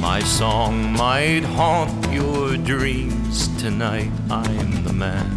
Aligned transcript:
My 0.00 0.20
song 0.20 0.94
might 0.94 1.42
haunt 1.42 2.10
your 2.10 2.56
dreams 2.56 3.48
tonight. 3.60 4.10
I'm 4.30 4.82
the 4.82 4.94
man 4.94 5.36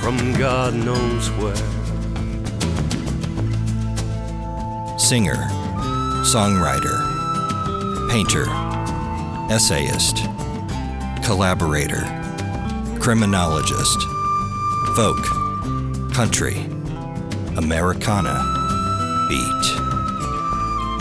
from 0.00 0.32
God 0.32 0.72
knows 0.72 1.30
where. 1.32 1.54
Singer, 4.98 5.48
songwriter, 6.24 6.96
painter, 8.10 8.46
essayist, 9.52 10.16
collaborator, 11.22 12.04
criminologist, 13.00 14.00
folk, 14.96 15.22
country, 16.14 16.56
Americana, 17.58 18.40
beat. 19.28 19.82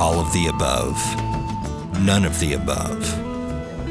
All 0.01 0.19
of 0.19 0.33
the 0.33 0.47
above. 0.53 1.24
None 2.01 2.25
of 2.25 2.39
the 2.39 2.53
above. 2.53 3.01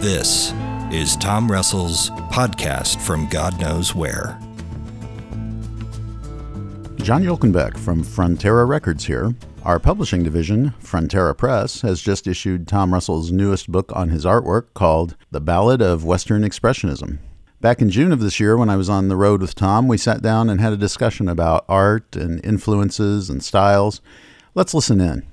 This 0.01 0.52
is 0.92 1.16
Tom 1.16 1.51
Russell's 1.51 2.10
podcast 2.30 3.01
from 3.01 3.29
God 3.29 3.59
knows 3.59 3.95
where. 3.95 4.38
John 6.96 7.24
Yolkenbeck 7.24 7.77
from 7.79 8.05
Frontera 8.05 8.69
Records 8.69 9.06
here. 9.06 9.34
Our 9.65 9.79
publishing 9.79 10.23
division, 10.23 10.74
Frontera 10.82 11.37
Press, 11.37 11.80
has 11.80 12.01
just 12.01 12.27
issued 12.27 12.69
Tom 12.69 12.93
Russell's 12.93 13.32
newest 13.32 13.73
book 13.73 13.91
on 13.95 14.10
his 14.10 14.24
artwork 14.24 14.66
called 14.74 15.16
The 15.30 15.41
Ballad 15.41 15.80
of 15.80 16.05
Western 16.05 16.43
Expressionism. 16.43 17.18
Back 17.60 17.80
in 17.80 17.91
June 17.91 18.12
of 18.12 18.21
this 18.21 18.38
year, 18.38 18.57
when 18.57 18.68
I 18.68 18.77
was 18.77 18.91
on 18.91 19.09
the 19.09 19.16
road 19.16 19.41
with 19.41 19.55
Tom, 19.55 19.88
we 19.88 19.96
sat 19.96 20.21
down 20.21 20.51
and 20.51 20.60
had 20.60 20.74
a 20.74 20.77
discussion 20.77 21.29
about 21.29 21.65
art 21.68 22.15
and 22.15 22.45
influences 22.45 23.30
and 23.30 23.43
styles. 23.43 24.02
Let's 24.55 24.74
listen 24.74 25.01
in. 25.01 25.24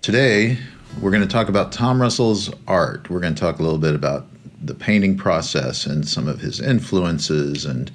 Today, 0.00 0.58
we're 1.00 1.10
going 1.10 1.22
to 1.22 1.28
talk 1.28 1.48
about 1.48 1.72
Tom 1.72 2.00
Russell's 2.00 2.50
art. 2.66 3.08
We're 3.08 3.20
going 3.20 3.34
to 3.34 3.40
talk 3.40 3.58
a 3.58 3.62
little 3.62 3.78
bit 3.78 3.94
about 3.94 4.26
the 4.60 4.74
painting 4.74 5.16
process 5.16 5.86
and 5.86 6.08
some 6.08 6.26
of 6.26 6.40
his 6.40 6.60
influences. 6.60 7.64
And 7.64 7.90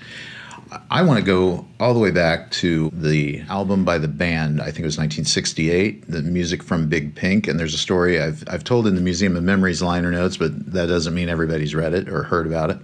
I 0.89 1.03
want 1.03 1.19
to 1.19 1.25
go 1.25 1.65
all 1.79 1.93
the 1.93 1.99
way 1.99 2.11
back 2.11 2.49
to 2.51 2.89
the 2.93 3.41
album 3.49 3.83
by 3.83 3.97
the 3.97 4.07
band, 4.07 4.61
I 4.61 4.65
think 4.65 4.79
it 4.79 4.85
was 4.85 4.97
1968, 4.97 6.09
the 6.09 6.21
music 6.21 6.63
from 6.63 6.87
Big 6.87 7.15
Pink. 7.15 7.47
And 7.47 7.59
there's 7.59 7.73
a 7.73 7.79
story 7.79 8.21
I've, 8.21 8.43
I've 8.47 8.63
told 8.63 8.87
in 8.87 8.95
the 8.95 9.01
Museum 9.01 9.35
of 9.35 9.43
Memories 9.43 9.81
liner 9.81 10.11
notes, 10.11 10.37
but 10.37 10.71
that 10.71 10.87
doesn't 10.87 11.13
mean 11.13 11.29
everybody's 11.29 11.75
read 11.75 11.93
it 11.93 12.09
or 12.09 12.23
heard 12.23 12.47
about 12.47 12.69
it. 12.69 12.77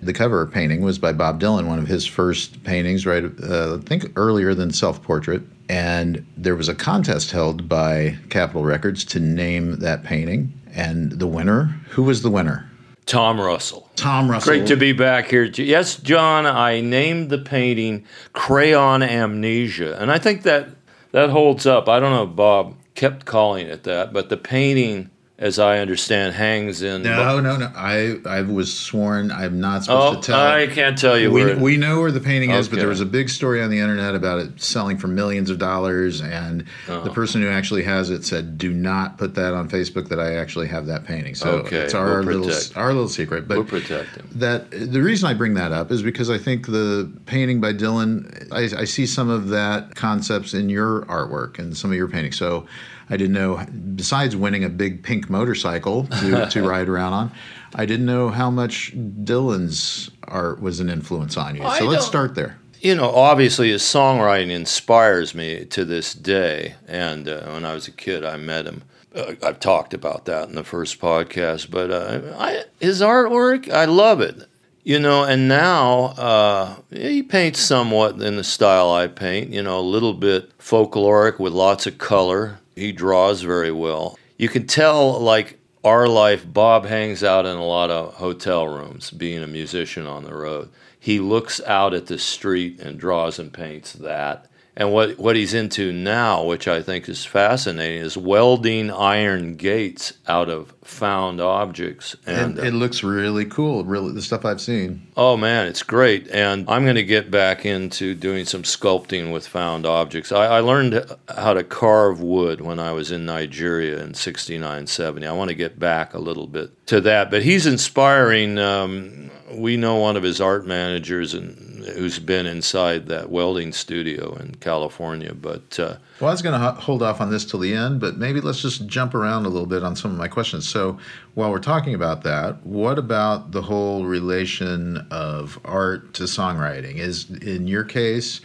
The 0.00 0.12
cover 0.12 0.46
painting 0.46 0.82
was 0.82 0.98
by 0.98 1.12
Bob 1.12 1.40
Dylan, 1.40 1.66
one 1.66 1.80
of 1.80 1.88
his 1.88 2.06
first 2.06 2.62
paintings, 2.62 3.04
right? 3.04 3.24
Uh, 3.42 3.76
I 3.76 3.78
think 3.84 4.12
earlier 4.16 4.54
than 4.54 4.70
Self 4.70 5.02
Portrait. 5.02 5.42
And 5.68 6.26
there 6.36 6.56
was 6.56 6.68
a 6.68 6.74
contest 6.74 7.30
held 7.30 7.68
by 7.68 8.16
Capitol 8.30 8.64
Records 8.64 9.04
to 9.06 9.20
name 9.20 9.80
that 9.80 10.02
painting. 10.02 10.52
And 10.72 11.12
the 11.12 11.26
winner, 11.26 11.64
who 11.90 12.04
was 12.04 12.22
the 12.22 12.30
winner? 12.30 12.70
Tom 13.06 13.40
Russell. 13.40 13.88
Tom 13.96 14.30
Russell. 14.30 14.52
Great 14.52 14.66
to 14.68 14.76
be 14.76 14.92
back 14.92 15.28
here. 15.28 15.44
Yes, 15.44 15.96
John, 15.96 16.46
I 16.46 16.80
named 16.80 17.30
the 17.30 17.38
painting 17.38 18.04
Crayon 18.34 19.02
Amnesia. 19.02 20.00
And 20.00 20.10
I 20.10 20.18
think 20.18 20.42
that 20.42 20.68
that 21.12 21.30
holds 21.30 21.66
up. 21.66 21.88
I 21.88 22.00
don't 22.00 22.12
know 22.12 22.24
if 22.24 22.36
Bob 22.36 22.76
kept 22.94 23.24
calling 23.24 23.66
it 23.66 23.84
that, 23.84 24.12
but 24.12 24.28
the 24.28 24.36
painting 24.36 25.10
as 25.40 25.60
I 25.60 25.78
understand, 25.78 26.34
hangs 26.34 26.82
in. 26.82 27.02
No, 27.02 27.38
no, 27.38 27.56
no. 27.56 27.70
I 27.76 28.16
I 28.26 28.42
was 28.42 28.76
sworn 28.76 29.30
I'm 29.30 29.60
not 29.60 29.84
supposed 29.84 30.18
oh, 30.18 30.20
to 30.20 30.26
tell. 30.26 30.40
I 30.40 30.66
can't 30.66 30.98
tell 30.98 31.16
you. 31.16 31.30
We, 31.30 31.54
we 31.54 31.76
know 31.76 32.00
where 32.00 32.10
the 32.10 32.18
painting 32.18 32.50
okay. 32.50 32.58
is, 32.58 32.68
but 32.68 32.80
there 32.80 32.88
was 32.88 33.00
a 33.00 33.06
big 33.06 33.28
story 33.28 33.62
on 33.62 33.70
the 33.70 33.78
internet 33.78 34.16
about 34.16 34.40
it 34.40 34.60
selling 34.60 34.98
for 34.98 35.06
millions 35.06 35.48
of 35.48 35.58
dollars, 35.58 36.20
and 36.20 36.62
Uh-huh. 36.88 37.02
the 37.02 37.10
person 37.10 37.40
who 37.40 37.48
actually 37.48 37.84
has 37.84 38.10
it 38.10 38.24
said, 38.24 38.58
"Do 38.58 38.72
not 38.72 39.16
put 39.16 39.36
that 39.36 39.54
on 39.54 39.68
Facebook 39.68 40.08
that 40.08 40.18
I 40.18 40.34
actually 40.34 40.66
have 40.68 40.86
that 40.86 41.04
painting." 41.04 41.36
So 41.36 41.50
Okay, 41.58 41.76
it's 41.76 41.94
our 41.94 42.22
we'll 42.22 42.40
little 42.40 42.72
our 42.74 42.92
little 42.92 43.08
secret. 43.08 43.46
But 43.46 43.58
We'll 43.58 43.66
protect 43.66 44.16
him. 44.16 44.28
that 44.34 44.70
the 44.72 45.00
reason 45.02 45.28
I 45.28 45.34
bring 45.34 45.54
that 45.54 45.70
up 45.70 45.92
is 45.92 46.02
because 46.02 46.30
I 46.30 46.38
think 46.38 46.66
the 46.66 47.08
painting 47.26 47.60
by 47.60 47.72
Dylan, 47.74 48.48
I, 48.50 48.80
I 48.80 48.84
see 48.84 49.06
some 49.06 49.30
of 49.30 49.50
that 49.50 49.94
concepts 49.94 50.52
in 50.52 50.68
your 50.68 51.02
artwork 51.02 51.60
and 51.60 51.76
some 51.76 51.90
of 51.92 51.96
your 51.96 52.08
paintings. 52.08 52.36
So 52.36 52.66
I 53.10 53.16
didn't 53.16 53.32
know, 53.32 53.64
besides 53.96 54.36
winning 54.36 54.64
a 54.64 54.68
big 54.68 55.02
pink 55.02 55.30
motorcycle 55.30 56.06
to, 56.06 56.46
to 56.50 56.62
ride 56.62 56.88
around 56.88 57.12
on, 57.12 57.32
I 57.74 57.86
didn't 57.86 58.06
know 58.06 58.28
how 58.28 58.50
much 58.50 58.92
Dylan's 58.94 60.10
art 60.24 60.60
was 60.60 60.80
an 60.80 60.88
influence 60.88 61.36
on 61.36 61.56
you. 61.56 61.62
I 61.62 61.78
so 61.78 61.84
let's 61.86 62.06
start 62.06 62.34
there. 62.34 62.58
You 62.80 62.94
know, 62.94 63.10
obviously, 63.10 63.70
his 63.70 63.82
songwriting 63.82 64.50
inspires 64.50 65.34
me 65.34 65.64
to 65.66 65.84
this 65.84 66.14
day. 66.14 66.76
And 66.86 67.28
uh, 67.28 67.42
when 67.46 67.64
I 67.64 67.74
was 67.74 67.88
a 67.88 67.92
kid, 67.92 68.24
I 68.24 68.36
met 68.36 68.66
him. 68.66 68.84
Uh, 69.14 69.34
I've 69.42 69.58
talked 69.58 69.94
about 69.94 70.26
that 70.26 70.48
in 70.48 70.54
the 70.54 70.62
first 70.62 71.00
podcast, 71.00 71.70
but 71.70 71.90
uh, 71.90 72.36
I, 72.38 72.64
his 72.78 73.00
artwork, 73.00 73.70
I 73.70 73.86
love 73.86 74.20
it. 74.20 74.46
You 74.84 74.98
know, 74.98 75.24
and 75.24 75.48
now 75.48 76.14
uh, 76.16 76.76
he 76.90 77.22
paints 77.22 77.60
somewhat 77.60 78.22
in 78.22 78.36
the 78.36 78.44
style 78.44 78.90
I 78.90 79.08
paint. 79.08 79.50
You 79.50 79.62
know, 79.62 79.78
a 79.78 79.82
little 79.82 80.14
bit 80.14 80.56
folkloric 80.58 81.38
with 81.38 81.52
lots 81.52 81.86
of 81.86 81.98
color. 81.98 82.58
He 82.78 82.92
draws 82.92 83.42
very 83.42 83.72
well. 83.72 84.18
You 84.36 84.48
can 84.48 84.66
tell, 84.66 85.18
like 85.20 85.58
our 85.84 86.08
life, 86.08 86.44
Bob 86.50 86.86
hangs 86.86 87.24
out 87.24 87.44
in 87.44 87.56
a 87.56 87.64
lot 87.64 87.90
of 87.90 88.14
hotel 88.14 88.68
rooms, 88.68 89.10
being 89.10 89.42
a 89.42 89.48
musician 89.48 90.06
on 90.06 90.24
the 90.24 90.34
road. 90.34 90.70
He 90.98 91.20
looks 91.20 91.60
out 91.62 91.94
at 91.94 92.06
the 92.06 92.18
street 92.18 92.80
and 92.80 92.98
draws 92.98 93.38
and 93.38 93.52
paints 93.52 93.92
that. 93.94 94.47
And 94.78 94.92
what, 94.92 95.18
what 95.18 95.34
he's 95.34 95.54
into 95.54 95.92
now, 95.92 96.44
which 96.44 96.68
I 96.68 96.82
think 96.82 97.08
is 97.08 97.24
fascinating, 97.24 98.00
is 98.00 98.16
welding 98.16 98.92
iron 98.92 99.56
gates 99.56 100.12
out 100.28 100.48
of 100.48 100.72
found 100.84 101.40
objects. 101.40 102.14
And, 102.24 102.56
And 102.56 102.68
it 102.68 102.74
looks 102.74 103.02
really 103.02 103.44
cool, 103.44 103.84
really 103.84 104.12
the 104.12 104.22
stuff 104.22 104.44
I've 104.44 104.60
seen. 104.60 105.08
Oh 105.16 105.36
man, 105.36 105.66
it's 105.66 105.82
great. 105.82 106.28
And 106.28 106.64
I'm 106.70 106.84
going 106.84 106.94
to 106.94 107.02
get 107.02 107.28
back 107.28 107.66
into 107.66 108.14
doing 108.14 108.44
some 108.44 108.62
sculpting 108.62 109.32
with 109.32 109.48
found 109.48 109.84
objects. 109.84 110.30
I, 110.30 110.46
I 110.46 110.60
learned 110.60 111.04
how 111.28 111.54
to 111.54 111.64
carve 111.64 112.20
wood 112.20 112.60
when 112.60 112.78
I 112.78 112.92
was 112.92 113.10
in 113.10 113.26
Nigeria 113.26 114.00
in 114.00 114.14
69, 114.14 114.86
70. 114.86 115.26
I 115.26 115.32
want 115.32 115.48
to 115.48 115.56
get 115.56 115.80
back 115.80 116.14
a 116.14 116.20
little 116.20 116.46
bit 116.46 116.86
to 116.86 117.00
that. 117.00 117.32
But 117.32 117.42
he's 117.42 117.66
inspiring. 117.66 118.58
Um, 118.60 119.32
we 119.50 119.76
know 119.76 119.96
one 119.96 120.16
of 120.16 120.22
his 120.22 120.40
art 120.40 120.66
managers 120.66 121.34
and 121.34 121.67
who's 121.82 122.18
been 122.18 122.46
inside 122.46 123.06
that 123.06 123.30
welding 123.30 123.72
studio 123.72 124.34
in 124.36 124.54
California. 124.56 125.34
But 125.34 125.78
uh, 125.78 125.96
Well, 126.20 126.28
I 126.28 126.32
was 126.32 126.42
going 126.42 126.60
to 126.60 126.72
hold 126.80 127.02
off 127.02 127.20
on 127.20 127.30
this 127.30 127.44
till 127.44 127.60
the 127.60 127.74
end, 127.74 128.00
but 128.00 128.16
maybe 128.16 128.40
let's 128.40 128.60
just 128.60 128.86
jump 128.86 129.14
around 129.14 129.46
a 129.46 129.48
little 129.48 129.66
bit 129.66 129.82
on 129.82 129.96
some 129.96 130.10
of 130.10 130.16
my 130.16 130.28
questions. 130.28 130.68
So, 130.68 130.98
while 131.34 131.50
we're 131.50 131.58
talking 131.58 131.94
about 131.94 132.22
that, 132.24 132.64
what 132.66 132.98
about 132.98 133.52
the 133.52 133.62
whole 133.62 134.04
relation 134.04 135.06
of 135.10 135.58
art 135.64 136.14
to 136.14 136.24
songwriting? 136.24 136.96
Is 136.96 137.30
in 137.30 137.66
your 137.66 137.84
case, 137.84 138.40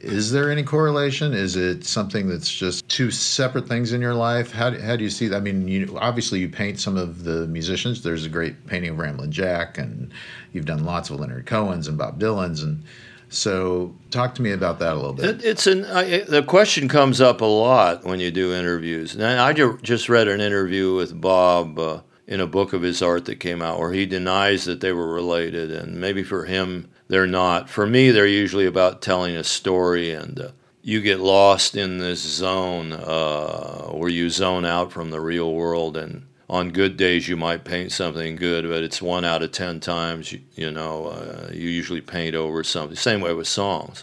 is 0.00 0.32
there 0.32 0.50
any 0.50 0.62
correlation? 0.62 1.34
Is 1.34 1.56
it 1.56 1.84
something 1.84 2.28
that's 2.28 2.50
just 2.50 2.88
two 2.88 3.10
separate 3.10 3.68
things 3.68 3.92
in 3.92 4.00
your 4.00 4.14
life? 4.14 4.50
How 4.50 4.70
do, 4.70 4.80
how 4.80 4.96
do 4.96 5.04
you 5.04 5.10
see 5.10 5.28
that? 5.28 5.36
I 5.36 5.40
mean, 5.40 5.68
you 5.68 5.96
obviously 5.98 6.38
you 6.40 6.48
paint 6.48 6.80
some 6.80 6.96
of 6.96 7.24
the 7.24 7.46
musicians. 7.46 8.02
There's 8.02 8.24
a 8.24 8.28
great 8.28 8.66
painting 8.66 8.90
of 8.90 8.98
Ramblin' 8.98 9.30
Jack, 9.30 9.78
and 9.78 10.10
you've 10.52 10.64
done 10.64 10.84
lots 10.84 11.10
of 11.10 11.20
Leonard 11.20 11.46
Cohen's 11.46 11.86
and 11.86 11.98
Bob 11.98 12.18
Dylan's, 12.18 12.62
and 12.62 12.82
so 13.28 13.94
talk 14.10 14.34
to 14.36 14.42
me 14.42 14.52
about 14.52 14.78
that 14.78 14.94
a 14.94 14.96
little 14.96 15.12
bit. 15.12 15.26
It, 15.26 15.44
it's 15.44 15.66
an 15.66 15.84
I, 15.84 16.20
the 16.20 16.42
question 16.42 16.88
comes 16.88 17.20
up 17.20 17.42
a 17.42 17.46
lot 17.46 18.04
when 18.04 18.20
you 18.20 18.30
do 18.30 18.54
interviews. 18.54 19.14
And 19.14 19.22
I 19.22 19.52
ju- 19.52 19.78
just 19.82 20.08
read 20.08 20.28
an 20.28 20.40
interview 20.40 20.94
with 20.94 21.20
Bob 21.20 21.78
uh, 21.78 22.00
in 22.26 22.40
a 22.40 22.46
book 22.46 22.72
of 22.72 22.82
his 22.82 23.02
art 23.02 23.26
that 23.26 23.36
came 23.36 23.60
out 23.60 23.78
where 23.78 23.92
he 23.92 24.06
denies 24.06 24.64
that 24.64 24.80
they 24.80 24.92
were 24.92 25.12
related, 25.12 25.70
and 25.70 26.00
maybe 26.00 26.22
for 26.22 26.46
him 26.46 26.88
they're 27.10 27.26
not. 27.26 27.68
For 27.68 27.86
me, 27.86 28.12
they're 28.12 28.24
usually 28.26 28.66
about 28.66 29.02
telling 29.02 29.34
a 29.34 29.42
story, 29.42 30.12
and 30.12 30.38
uh, 30.38 30.48
you 30.80 31.02
get 31.02 31.18
lost 31.18 31.74
in 31.74 31.98
this 31.98 32.20
zone 32.20 32.92
uh, 32.92 33.88
where 33.88 34.08
you 34.08 34.30
zone 34.30 34.64
out 34.64 34.92
from 34.92 35.10
the 35.10 35.20
real 35.20 35.52
world 35.52 35.96
and. 35.96 36.26
On 36.48 36.72
good 36.72 36.96
days, 36.96 37.28
you 37.28 37.36
might 37.36 37.62
paint 37.62 37.92
something 37.92 38.34
good, 38.34 38.68
but 38.68 38.82
it's 38.82 39.00
one 39.00 39.24
out 39.24 39.44
of 39.44 39.52
ten 39.52 39.78
times. 39.78 40.32
You, 40.32 40.40
you 40.56 40.72
know, 40.72 41.06
uh, 41.06 41.48
you 41.52 41.68
usually 41.68 42.00
paint 42.00 42.34
over 42.34 42.64
something. 42.64 42.96
Same 42.96 43.20
way 43.20 43.32
with 43.32 43.46
songs. 43.46 44.02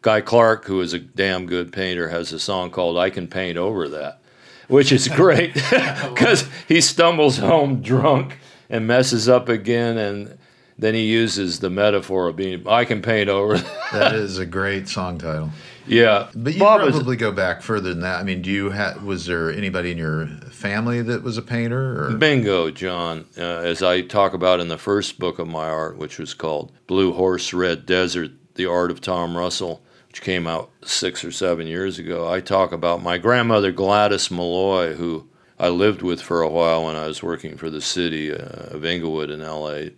Guy 0.00 0.20
Clark, 0.20 0.66
who 0.66 0.80
is 0.80 0.92
a 0.92 1.00
damn 1.00 1.46
good 1.46 1.72
painter, 1.72 2.08
has 2.08 2.32
a 2.32 2.38
song 2.38 2.70
called 2.70 2.96
I 2.96 3.10
Can 3.10 3.26
Paint 3.26 3.58
Over 3.58 3.88
That, 3.88 4.20
which 4.68 4.92
is 4.92 5.08
great 5.08 5.54
because 6.04 6.48
he 6.68 6.80
stumbles 6.80 7.38
home 7.38 7.82
drunk 7.82 8.38
and 8.70 8.86
messes 8.86 9.28
up 9.28 9.48
again. 9.48 9.98
And 9.98 10.38
then 10.78 10.94
he 10.94 11.04
uses 11.06 11.58
the 11.58 11.70
metaphor 11.70 12.28
of 12.28 12.36
being, 12.36 12.66
I 12.68 12.84
can 12.84 13.02
paint 13.02 13.28
over 13.28 13.58
that. 13.92 14.14
is 14.14 14.38
a 14.38 14.46
great 14.46 14.88
song 14.88 15.18
title. 15.18 15.50
Yeah. 15.86 16.28
But 16.34 16.54
you 16.54 16.60
Bob 16.60 16.80
probably 16.80 17.16
go 17.16 17.32
back 17.32 17.62
further 17.62 17.90
than 17.90 18.00
that. 18.00 18.20
I 18.20 18.22
mean, 18.22 18.42
do 18.42 18.50
you 18.50 18.70
have? 18.70 19.02
Was 19.02 19.26
there 19.26 19.50
anybody 19.50 19.90
in 19.90 19.98
your 19.98 20.26
family 20.50 21.02
that 21.02 21.22
was 21.22 21.38
a 21.38 21.42
painter? 21.42 22.04
Or 22.04 22.12
Bingo, 22.14 22.70
John. 22.70 23.24
Uh, 23.36 23.40
as 23.42 23.82
I 23.82 24.02
talk 24.02 24.34
about 24.34 24.60
in 24.60 24.68
the 24.68 24.78
first 24.78 25.18
book 25.18 25.38
of 25.38 25.48
my 25.48 25.68
art, 25.68 25.96
which 25.96 26.18
was 26.18 26.34
called 26.34 26.72
Blue 26.86 27.12
Horse 27.12 27.52
Red 27.54 27.86
Desert 27.86 28.32
The 28.54 28.66
Art 28.66 28.90
of 28.90 29.00
Tom 29.00 29.36
Russell, 29.36 29.82
which 30.08 30.20
came 30.20 30.46
out 30.46 30.70
six 30.84 31.24
or 31.24 31.32
seven 31.32 31.66
years 31.66 31.98
ago, 31.98 32.30
I 32.30 32.40
talk 32.40 32.70
about 32.70 33.02
my 33.02 33.16
grandmother 33.18 33.72
Gladys 33.72 34.30
Malloy, 34.30 34.94
who 34.94 35.28
I 35.58 35.68
lived 35.70 36.02
with 36.02 36.20
for 36.20 36.42
a 36.42 36.48
while 36.50 36.84
when 36.84 36.96
I 36.96 37.06
was 37.06 37.22
working 37.22 37.56
for 37.56 37.70
the 37.70 37.80
city 37.80 38.30
uh, 38.32 38.36
of 38.36 38.84
Inglewood 38.84 39.30
in 39.30 39.40
LA 39.40 39.90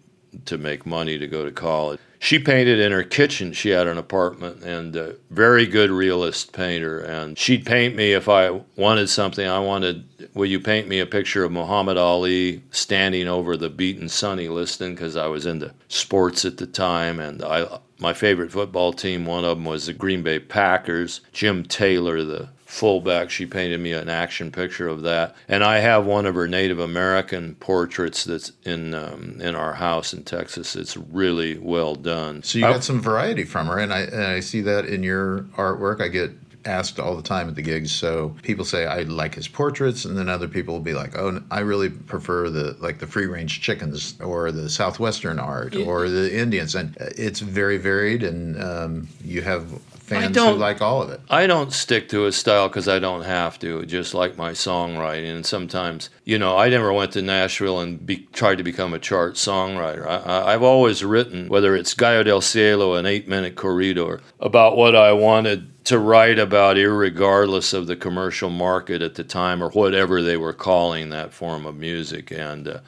to 0.47 0.59
make 0.59 0.87
money 0.87 1.19
to 1.19 1.27
go 1.27 1.44
to 1.44 1.50
college. 1.50 2.00
She 2.23 2.38
painted 2.38 2.79
in 2.79 2.93
her 2.93 3.03
kitchen. 3.03 3.55
She 3.55 3.71
had 3.71 3.87
an 3.87 3.97
apartment 3.97 4.62
and 4.62 4.94
a 4.94 5.17
very 5.31 5.67
good 5.67 5.91
realist 5.91 6.53
painter. 6.53 6.99
And 6.99 7.38
she'd 7.38 7.65
paint 7.65 7.97
me 7.97 8.12
if 8.12 8.29
I 8.29 8.61
wanted 8.77 9.09
something. 9.09 9.47
I 9.47 9.59
wanted, 9.59 10.05
will 10.35 10.44
you 10.44 10.61
paint 10.61 10.87
me 10.87 11.00
a 11.00 11.06
picture 11.06 11.44
of 11.44 11.53
Muhammad 11.53 11.97
Ali 11.97 12.62
standing 12.73 13.27
over 13.27 13.56
the 13.56 13.71
beaten 13.71 14.11
Sonny 14.11 14.49
Liston? 14.49 14.94
Because 14.94 15.17
I 15.17 15.29
was 15.29 15.47
into 15.47 15.73
sports 15.88 16.44
at 16.44 16.59
the 16.59 16.67
time. 16.67 17.21
And 17.21 17.43
I, 17.43 17.79
my 17.99 18.12
favorite 18.12 18.53
football 18.53 18.93
team, 18.93 19.25
one 19.25 19.47
of 19.47 19.56
them 19.56 19.65
was 19.65 19.87
the 19.87 19.94
Green 19.94 20.23
Bay 20.23 20.38
Packers. 20.38 21.23
Jim 21.33 21.65
Taylor, 21.65 22.23
the 22.23 22.50
fullback. 22.70 23.31
She 23.31 23.46
painted 23.46 23.81
me 23.81 23.93
an 23.93 24.08
action 24.08 24.52
picture 24.52 24.87
of 24.88 25.02
that, 25.02 25.34
and 25.49 25.64
I 25.64 25.81
have 25.81 26.06
one 26.06 26.25
of 26.25 26.34
her 26.37 26.46
Native 26.46 26.78
American 26.78 27.56
portraits 27.56 28.25
that's 28.25 28.52
in 28.64 28.94
um, 28.94 29.40
in 29.40 29.56
our 29.56 29.75
house 29.75 30.12
in 30.14 30.22
Texas. 30.22 30.76
It's 30.76 30.96
really 30.96 31.58
well 31.58 31.94
done. 31.96 32.43
So 32.43 32.58
you 32.58 32.64
got 32.64 32.84
some 32.84 33.00
variety 33.00 33.44
from 33.44 33.67
her, 33.67 33.78
and 33.78 33.93
I 33.93 34.00
and 34.00 34.25
I 34.25 34.40
see 34.40 34.61
that 34.62 34.84
in 34.84 35.02
your 35.02 35.43
artwork. 35.56 36.00
I 36.00 36.08
get 36.08 36.31
asked 36.64 37.00
all 37.00 37.17
the 37.17 37.22
time 37.22 37.49
at 37.49 37.55
the 37.55 37.62
gigs. 37.62 37.90
So 37.90 38.37
people 38.43 38.64
say 38.64 38.87
I 38.87 39.02
like 39.02 39.34
his 39.34 39.49
portraits, 39.49 40.05
and 40.05 40.16
then 40.16 40.28
other 40.28 40.49
people 40.49 40.75
will 40.75 40.81
be 40.81 40.94
like, 40.94 41.16
"Oh, 41.16 41.43
I 41.50 41.61
really 41.61 41.90
prefer 41.90 42.50
the 42.50 42.76
like 42.81 42.99
the 42.99 43.06
free 43.06 43.26
range 43.26 43.61
chickens 43.61 44.14
or 44.20 44.52
the 44.52 44.69
southwestern 44.70 45.38
art 45.38 45.75
or 45.75 46.08
the 46.08 46.38
Indians." 46.38 46.75
And 46.75 46.96
it's 47.00 47.40
very 47.40 47.78
varied, 47.78 48.23
and 48.23 48.62
um, 48.62 49.08
you 49.25 49.43
have 49.43 49.73
fans 50.11 50.37
who 50.37 50.53
like 50.55 50.83
all 50.83 51.03
of 51.03 51.11
it. 51.11 51.21
I 51.31 51.47
don't 51.47 51.73
stick 51.73 52.09
to 52.11 52.27
a 52.27 52.33
style 52.33 52.69
because 52.69 52.89
I 52.89 52.99
don't 52.99 53.23
have 53.23 53.59
to, 53.61 53.87
just 53.87 54.12
like 54.12 54.37
my 54.37 54.53
songwriting. 54.53 55.35
And 55.35 55.47
sometimes, 55.47 56.11
you 56.25 56.39
know, 56.39 56.57
I 56.57 56.69
never 56.69 56.93
went 56.93 57.12
to 57.12 57.23
Nashville 57.23 57.81
and 57.81 58.05
be, 58.05 58.29
tried 58.33 58.59
to 58.59 58.65
become 58.65 58.93
a 58.93 58.99
chart 58.99 59.35
songwriter. 59.35 60.07
I, 60.07 60.53
have 60.53 60.62
always 60.62 61.05
written, 61.05 61.49
whether 61.49 61.77
it's 61.77 61.95
Gallo 61.95 62.23
del 62.23 62.41
Cielo, 62.41 62.95
an 62.95 63.07
eight 63.07 63.29
minute 63.29 63.55
corridor, 63.55 64.21
about 64.41 64.77
what 64.77 64.97
I 64.97 65.12
wanted 65.12 65.85
to 65.85 65.99
write 65.99 66.39
about, 66.39 66.77
regardless 66.77 67.73
of 67.73 67.87
the 67.87 67.97
commercial 67.97 68.51
market 68.51 69.03
at 69.03 69.15
the 69.15 69.25
time 69.25 69.62
or 69.62 69.71
whatever 69.71 70.23
they 70.23 70.37
were 70.37 70.53
calling 70.53 71.11
that 71.11 71.33
form 71.33 71.67
of 71.67 71.77
music. 71.77 72.31
And 72.31 72.69
uh, 72.69 72.81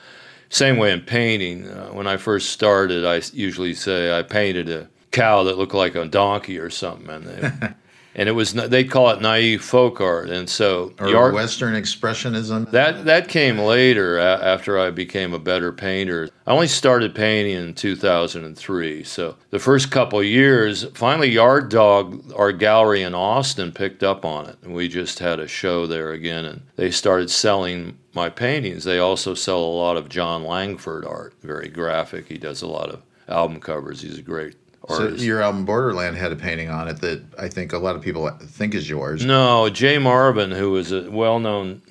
same 0.48 0.76
way 0.76 0.92
in 0.92 1.00
painting. 1.00 1.68
Uh, 1.68 1.88
when 1.88 2.06
I 2.06 2.16
first 2.16 2.50
started, 2.50 3.04
I 3.06 3.22
usually 3.32 3.74
say 3.74 4.16
I 4.16 4.22
painted 4.22 4.68
a 4.68 4.88
cow 5.12 5.44
that 5.44 5.58
looked 5.58 5.74
like 5.74 5.94
a 5.94 6.06
donkey 6.06 6.58
or 6.58 6.70
something, 6.70 7.08
and 7.08 7.26
they, 7.26 7.68
and 8.14 8.28
it 8.28 8.32
was 8.32 8.52
they 8.52 8.84
call 8.84 9.10
it 9.10 9.20
naive 9.20 9.62
folk 9.62 10.00
art, 10.00 10.28
and 10.28 10.48
so 10.48 10.92
or 10.98 11.14
art, 11.14 11.34
Western 11.34 11.74
expressionism. 11.74 12.70
That 12.70 13.04
that 13.04 13.28
came 13.28 13.58
later 13.58 14.18
after 14.18 14.78
I 14.78 14.90
became 14.90 15.32
a 15.32 15.38
better 15.38 15.72
painter. 15.72 16.28
I 16.46 16.52
only 16.52 16.66
started 16.66 17.14
painting 17.14 17.54
in 17.54 17.74
2003, 17.74 19.04
so 19.04 19.36
the 19.50 19.58
first 19.58 19.90
couple 19.90 20.22
years, 20.22 20.84
finally, 20.94 21.30
Yard 21.30 21.70
Dog, 21.70 22.32
our 22.34 22.52
gallery 22.52 23.02
in 23.02 23.14
Austin, 23.14 23.72
picked 23.72 24.02
up 24.02 24.24
on 24.24 24.48
it, 24.48 24.56
and 24.62 24.74
we 24.74 24.88
just 24.88 25.20
had 25.20 25.38
a 25.38 25.46
show 25.46 25.86
there 25.86 26.12
again, 26.12 26.44
and 26.44 26.62
they 26.76 26.90
started 26.90 27.30
selling 27.30 27.98
my 28.14 28.28
paintings. 28.28 28.84
They 28.84 28.98
also 28.98 29.34
sell 29.34 29.60
a 29.60 29.64
lot 29.64 29.96
of 29.96 30.08
Jon 30.08 30.44
Langford 30.44 31.04
art, 31.06 31.34
very 31.42 31.68
graphic. 31.68 32.28
He 32.28 32.36
does 32.36 32.60
a 32.60 32.66
lot 32.66 32.90
of 32.90 33.02
album 33.28 33.60
covers. 33.60 34.02
He's 34.02 34.18
a 34.18 34.22
great 34.22 34.56
so 34.88 35.08
your 35.08 35.40
album 35.40 35.64
Borderland 35.64 36.16
had 36.16 36.32
a 36.32 36.36
painting 36.36 36.70
on 36.70 36.88
it 36.88 37.00
that 37.00 37.22
I 37.38 37.48
think 37.48 37.72
a 37.72 37.78
lot 37.78 37.96
of 37.96 38.02
people 38.02 38.28
think 38.30 38.74
is 38.74 38.88
yours. 38.88 39.24
No, 39.24 39.68
Jay 39.68 39.98
Marvin, 39.98 40.50
who 40.50 40.72
was 40.72 40.92
a 40.92 41.10
well-known 41.10 41.82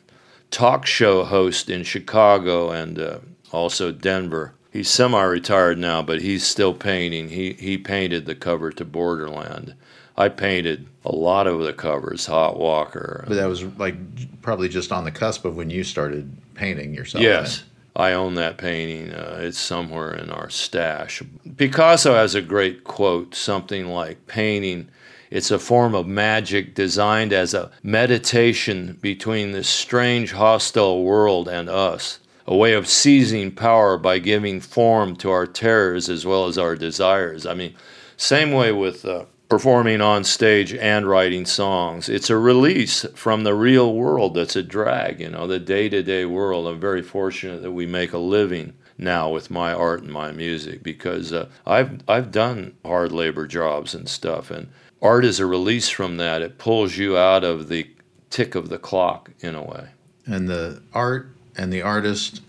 talk 0.50 0.86
show 0.86 1.24
host 1.24 1.70
in 1.70 1.84
Chicago 1.84 2.72
and 2.72 3.00
uh, 3.00 3.20
also 3.52 3.92
Denver. 3.92 4.54
He's 4.72 4.90
semi-retired 4.90 5.78
now, 5.78 6.02
but 6.02 6.22
he's 6.22 6.46
still 6.46 6.74
painting. 6.74 7.30
He 7.30 7.54
he 7.54 7.78
painted 7.78 8.26
the 8.26 8.36
cover 8.36 8.72
to 8.72 8.86
Borderland. 8.86 9.76
I 10.18 10.30
painted 10.30 10.88
a 11.04 11.14
lot 11.14 11.48
of 11.48 11.60
the 11.62 11.74
covers, 11.74 12.26
Hot 12.28 12.58
Walker. 12.58 13.26
But 13.28 13.36
that 13.36 13.48
was 13.48 13.64
like 13.64 13.96
probably 14.42 14.70
just 14.70 14.92
on 14.92 15.04
the 15.04 15.12
cusp 15.12 15.46
of 15.46 15.56
when 15.56 15.70
you 15.70 15.84
started 15.84 16.32
painting 16.54 16.94
yourself. 16.94 17.24
Yes. 17.24 17.64
I 17.96 18.14
own 18.14 18.36
that 18.36 18.58
painting. 18.58 19.12
Uh, 19.12 19.40
it's 19.42 19.60
somewhere 19.60 20.14
in 20.14 20.30
our 20.30 20.50
stash. 20.50 21.22
Picasso 21.58 22.14
has 22.14 22.36
a 22.36 22.42
great 22.42 22.84
quote, 22.84 23.36
something 23.36 23.88
like 23.88 24.28
painting. 24.28 24.90
It's 25.30 25.52
a 25.52 25.60
form 25.60 25.96
of 25.96 26.08
magic 26.08 26.74
designed 26.74 27.34
as 27.34 27.54
a 27.54 27.72
meditation 27.84 28.98
between 29.02 29.52
this 29.52 29.70
strange, 29.70 30.32
hostile 30.34 31.04
world 31.04 31.48
and 31.48 31.70
us, 31.70 32.20
a 32.46 32.56
way 32.56 32.74
of 32.74 32.88
seizing 32.88 33.52
power 33.52 33.98
by 33.98 34.20
giving 34.20 34.60
form 34.60 35.16
to 35.18 35.30
our 35.30 35.48
terrors 35.48 36.10
as 36.10 36.26
well 36.26 36.48
as 36.48 36.58
our 36.58 36.76
desires. 36.76 37.46
I 37.46 37.54
mean, 37.54 37.76
same 38.18 38.52
way 38.52 38.72
with 38.72 39.06
uh, 39.06 39.26
performing 39.52 40.00
on 40.00 40.24
stage 40.24 40.74
and 40.74 41.06
writing 41.06 41.46
songs. 41.46 42.08
It's 42.08 42.30
a 42.30 42.38
release 42.38 43.06
from 43.16 43.44
the 43.44 43.54
real 43.54 43.94
world 43.94 44.34
that's 44.34 44.56
a 44.56 44.64
drag, 44.64 45.20
you 45.20 45.30
know, 45.30 45.46
the 45.46 45.60
day 45.60 45.90
to 45.90 46.02
day 46.02 46.24
world. 46.24 46.68
I'm 46.68 46.80
very 46.80 47.02
fortunate 47.02 47.62
that 47.62 47.74
we 47.74 47.86
make 47.86 48.14
a 48.14 48.18
living 48.18 48.72
now 48.98 49.30
with 49.30 49.52
my 49.52 49.74
art 49.74 50.04
and 50.04 50.12
my 50.14 50.32
music 50.32 50.82
because 50.84 51.34
uh, 51.34 51.50
I've, 51.68 52.00
I've 52.08 52.32
done 52.32 52.78
hard 52.86 53.12
labor 53.12 53.46
jobs 53.46 53.94
and 53.94 54.08
stuff, 54.08 54.52
and 54.52 54.70
art 55.02 55.26
is 55.26 55.42
a 55.42 55.46
release 55.46 55.90
from 55.90 56.16
that. 56.16 56.42
It 56.42 56.58
pulls 56.58 56.96
you 56.96 57.18
out 57.18 57.44
of 57.44 57.68
the 57.68 57.90
tick 58.30 58.56
of 58.56 58.70
the 58.70 58.80
clock 58.80 59.32
in 59.42 59.54
a 59.56 59.62
way. 59.62 59.90
And 60.26 60.48
the 60.48 60.82
art 60.94 61.28
and 61.58 61.74
the 61.74 61.82
artist 61.82 62.40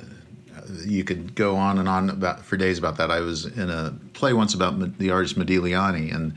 you 0.86 1.02
could 1.02 1.34
go 1.34 1.56
on 1.56 1.78
and 1.78 1.88
on 1.88 2.10
about 2.10 2.44
for 2.44 2.56
days 2.56 2.78
about 2.78 2.96
that. 2.98 3.10
I 3.10 3.18
was 3.20 3.44
in 3.44 3.70
a 3.70 3.92
play 4.12 4.32
once 4.32 4.54
about 4.54 4.98
the 4.98 5.10
artist 5.10 5.36
Modigliani, 5.36 6.14
and 6.14 6.34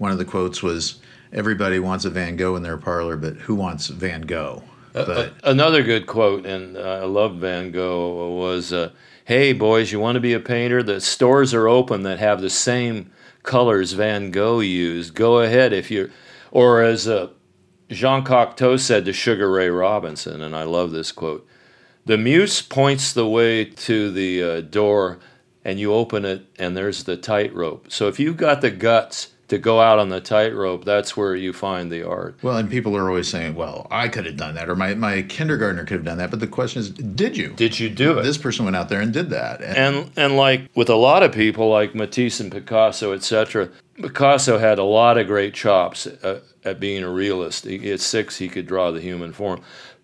one 0.00 0.10
of 0.10 0.16
the 0.16 0.24
quotes 0.24 0.62
was, 0.62 0.94
"Everybody 1.30 1.78
wants 1.78 2.06
a 2.06 2.10
Van 2.10 2.34
Gogh 2.34 2.56
in 2.56 2.62
their 2.62 2.78
parlor, 2.78 3.18
but 3.18 3.34
who 3.36 3.54
wants 3.54 3.88
Van 3.88 4.22
Gogh?" 4.22 4.62
Uh, 4.94 5.28
another 5.44 5.82
good 5.82 6.06
quote, 6.06 6.46
and 6.46 6.76
uh, 6.78 7.00
I 7.02 7.04
love 7.04 7.36
Van 7.36 7.70
Gogh, 7.70 8.30
was, 8.30 8.72
uh, 8.72 8.92
"Hey 9.26 9.52
boys, 9.52 9.92
you 9.92 10.00
want 10.00 10.16
to 10.16 10.20
be 10.20 10.32
a 10.32 10.40
painter? 10.40 10.82
The 10.82 11.02
stores 11.02 11.52
are 11.52 11.68
open 11.68 12.02
that 12.04 12.18
have 12.18 12.40
the 12.40 12.48
same 12.48 13.10
colors 13.42 13.92
Van 13.92 14.30
Gogh 14.30 14.60
used. 14.60 15.14
Go 15.14 15.40
ahead 15.40 15.74
if 15.74 15.90
you're." 15.90 16.08
Or 16.50 16.82
as 16.82 17.06
uh, 17.06 17.28
Jean 17.90 18.24
Cocteau 18.24 18.80
said 18.80 19.04
to 19.04 19.12
Sugar 19.12 19.52
Ray 19.52 19.68
Robinson, 19.68 20.40
and 20.40 20.56
I 20.56 20.62
love 20.62 20.92
this 20.92 21.12
quote: 21.12 21.46
"The 22.06 22.16
muse 22.16 22.62
points 22.62 23.12
the 23.12 23.28
way 23.28 23.66
to 23.66 24.10
the 24.10 24.42
uh, 24.42 24.60
door." 24.62 25.18
And 25.62 25.78
you 25.78 25.92
open 25.92 26.24
it, 26.24 26.46
and 26.58 26.74
there's 26.74 27.04
the 27.04 27.18
tightrope. 27.18 27.92
So 27.92 28.08
if 28.08 28.18
you've 28.18 28.38
got 28.38 28.62
the 28.62 28.70
guts 28.70 29.34
to 29.50 29.58
go 29.58 29.80
out 29.80 29.98
on 29.98 30.08
the 30.08 30.20
tightrope, 30.20 30.84
that's 30.84 31.16
where 31.16 31.34
you 31.34 31.52
find 31.52 31.90
the 31.90 32.02
art. 32.02 32.36
Well, 32.40 32.56
and 32.56 32.70
people 32.70 32.96
are 32.96 33.08
always 33.08 33.28
saying, 33.28 33.56
well, 33.56 33.86
I 33.90 34.08
could 34.08 34.24
have 34.24 34.36
done 34.36 34.54
that, 34.54 34.68
or 34.68 34.76
my, 34.76 34.94
my 34.94 35.22
kindergartner 35.22 35.84
could 35.84 35.98
have 35.98 36.04
done 36.04 36.18
that. 36.18 36.30
But 36.30 36.40
the 36.40 36.46
question 36.46 36.80
is, 36.80 36.90
did 36.90 37.36
you? 37.36 37.48
Did 37.50 37.78
you 37.78 37.90
do 37.90 38.18
it? 38.18 38.22
This 38.22 38.38
person 38.38 38.64
went 38.64 38.76
out 38.76 38.88
there 38.88 39.00
and 39.00 39.12
did 39.12 39.30
that. 39.30 39.60
And, 39.60 39.96
and, 39.96 40.10
and 40.16 40.36
like 40.36 40.70
with 40.74 40.88
a 40.88 40.94
lot 40.94 41.22
of 41.22 41.32
people, 41.32 41.68
like 41.68 41.94
Matisse 41.94 42.40
and 42.40 42.50
Picasso, 42.50 43.12
etc., 43.12 43.68
Picasso 43.96 44.58
had 44.58 44.78
a 44.78 44.84
lot 44.84 45.18
of 45.18 45.26
great 45.26 45.52
chops 45.52 46.06
at, 46.06 46.42
at 46.64 46.80
being 46.80 47.02
a 47.02 47.10
realist. 47.10 47.64
He, 47.64 47.90
at 47.90 48.00
six, 48.00 48.38
he 48.38 48.48
could 48.48 48.66
draw 48.66 48.92
the 48.92 49.00
human 49.00 49.32
form 49.32 49.62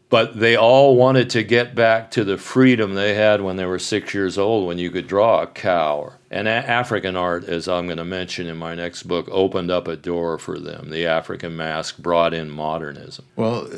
but 0.09 0.39
they 0.39 0.55
all 0.55 0.95
wanted 0.95 1.29
to 1.31 1.43
get 1.43 1.75
back 1.75 2.13
to 2.13 2.23
the 2.23 2.39
freedom 2.39 2.95
they 2.95 3.15
had 3.15 3.41
when 3.41 3.57
they 3.57 3.65
were 3.65 3.79
six 3.79 4.15
years 4.15 4.39
old 4.39 4.65
when 4.67 4.79
you 4.79 4.89
could 4.89 5.09
draw 5.09 5.43
a 5.43 5.47
cow. 5.49 6.13
And 6.29 6.49
African 6.49 7.15
art, 7.15 7.45
as 7.45 7.69
I'm 7.69 7.87
going 7.87 7.99
to 7.99 8.05
mention 8.05 8.49
in 8.49 8.57
my 8.57 8.75
next 8.75 9.05
book, 9.05 9.29
opened 9.31 9.71
up 9.71 9.87
a 9.87 9.97
door 9.97 10.39
for 10.39 10.59
them. 10.59 10.91
The 10.91 11.07
African 11.07 11.57
mask 11.57 11.99
brought 11.99 12.35
in 12.35 12.51
modernism. 12.51 13.25
Well, 13.37 13.69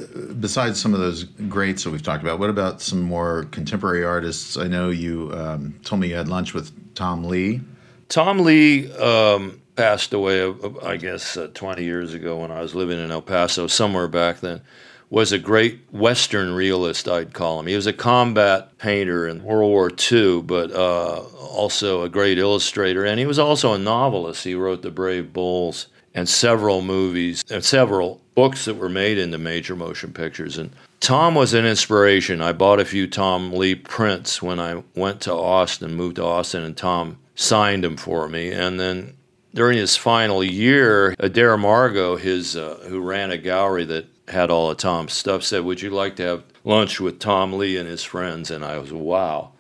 besides 0.41 0.81
some 0.81 0.95
of 0.95 1.01
those 1.01 1.25
greats 1.25 1.85
that 1.85 1.91
we've 1.91 2.03
talked 2.03 2.23
about, 2.23 2.39
what 2.39 2.49
about 2.49 2.81
some 2.81 3.03
more 3.03 3.45
contemporary 3.51 4.03
artists? 4.03 4.57
I 4.57 4.67
know 4.67 4.89
you 4.89 5.31
um, 5.35 5.79
told 5.85 6.01
me 6.01 6.09
you 6.09 6.15
had 6.15 6.29
lunch 6.29 6.55
with 6.55 6.73
Tom 6.95 7.25
Lea. 7.25 7.61
Tom 8.09 8.39
Lea 8.39 8.91
um, 8.95 9.61
passed 9.77 10.15
away, 10.15 10.51
I 10.83 10.97
guess, 10.97 11.37
uh, 11.37 11.49
20 11.53 11.85
years 11.85 12.15
ago 12.15 12.39
when 12.39 12.51
I 12.51 12.63
was 12.63 12.75
living 12.75 12.99
in 12.99 13.11
El 13.11 13.21
Paso, 13.21 13.67
somewhere 13.67 14.09
back 14.09 14.41
then 14.41 14.63
was 15.11 15.33
a 15.33 15.39
great 15.39 15.81
Western 15.91 16.53
realist, 16.53 17.09
I'd 17.09 17.33
call 17.33 17.61
him. 17.61 17.67
He 17.67 17.77
was 17.77 17.87
a 17.87 17.93
combat 17.93 18.77
painter 18.79 19.27
in 19.27 19.43
World 19.43 19.71
War 19.71 19.91
II, 19.91 20.43
but 20.43 20.71
uh, 20.71 21.23
also 21.23 22.03
a 22.03 22.09
great 22.09 22.39
illustrator. 22.39 23.05
And 23.05 23.19
he 23.19 23.27
was 23.27 23.39
also 23.39 23.73
a 23.73 23.79
novelist. 23.79 24.45
He 24.45 24.55
wrote 24.55 24.83
The 24.83 24.91
Brave 24.91 25.33
Bulls 25.33 25.87
and 26.15 26.29
several 26.29 26.83
movies 26.83 27.43
and 27.51 27.65
several 27.65 28.21
books 28.35 28.67
that 28.67 28.75
were 28.75 28.89
made 28.89 29.19
into 29.19 29.39
major 29.39 29.75
motion 29.75 30.13
pictures. 30.13 30.59
And 30.59 30.73
Tom 31.01 31.35
was 31.35 31.55
an 31.55 31.65
inspiration. 31.65 32.43
I 32.43 32.53
bought 32.53 32.81
a 32.81 32.85
few 32.85 33.07
Tom 33.07 33.53
Lea 33.53 33.77
prints 33.77 34.43
when 34.43 34.61
I 34.61 34.83
went 34.95 35.23
to 35.23 35.33
Austin, 35.33 35.95
moved 35.95 36.17
to 36.17 36.25
Austin, 36.25 36.65
and 36.65 36.77
Tom 36.77 37.19
signed 37.35 37.85
them 37.85 37.97
for 37.97 38.29
me. 38.29 38.51
And 38.51 38.79
then 38.79 39.17
during 39.55 39.79
his 39.79 39.97
final 39.97 40.45
year, 40.45 41.15
Adair 41.19 41.57
Margo, 41.57 42.17
his 42.17 42.57
uh, 42.57 42.79
who 42.89 43.01
ran 43.01 43.31
a 43.31 43.39
gallery 43.39 43.85
that 43.87 44.07
had 44.31 44.51
all 44.51 44.71
of 44.71 44.77
Tom's 44.77 45.13
stuff, 45.13 45.43
said, 45.43 45.65
Would 45.65 45.83
you 45.83 45.91
like 45.91 46.17
to 46.17 46.23
have 46.23 46.45
lunch 46.65 47.01
with 47.01 47.19
Tom 47.19 47.53
Lea 47.53 47.77
and 47.77 47.89
his 47.89 48.05
friends, 48.05 48.51
and 48.51 48.65
I 48.65 48.79
was 48.79 48.93
wow. 48.93 49.53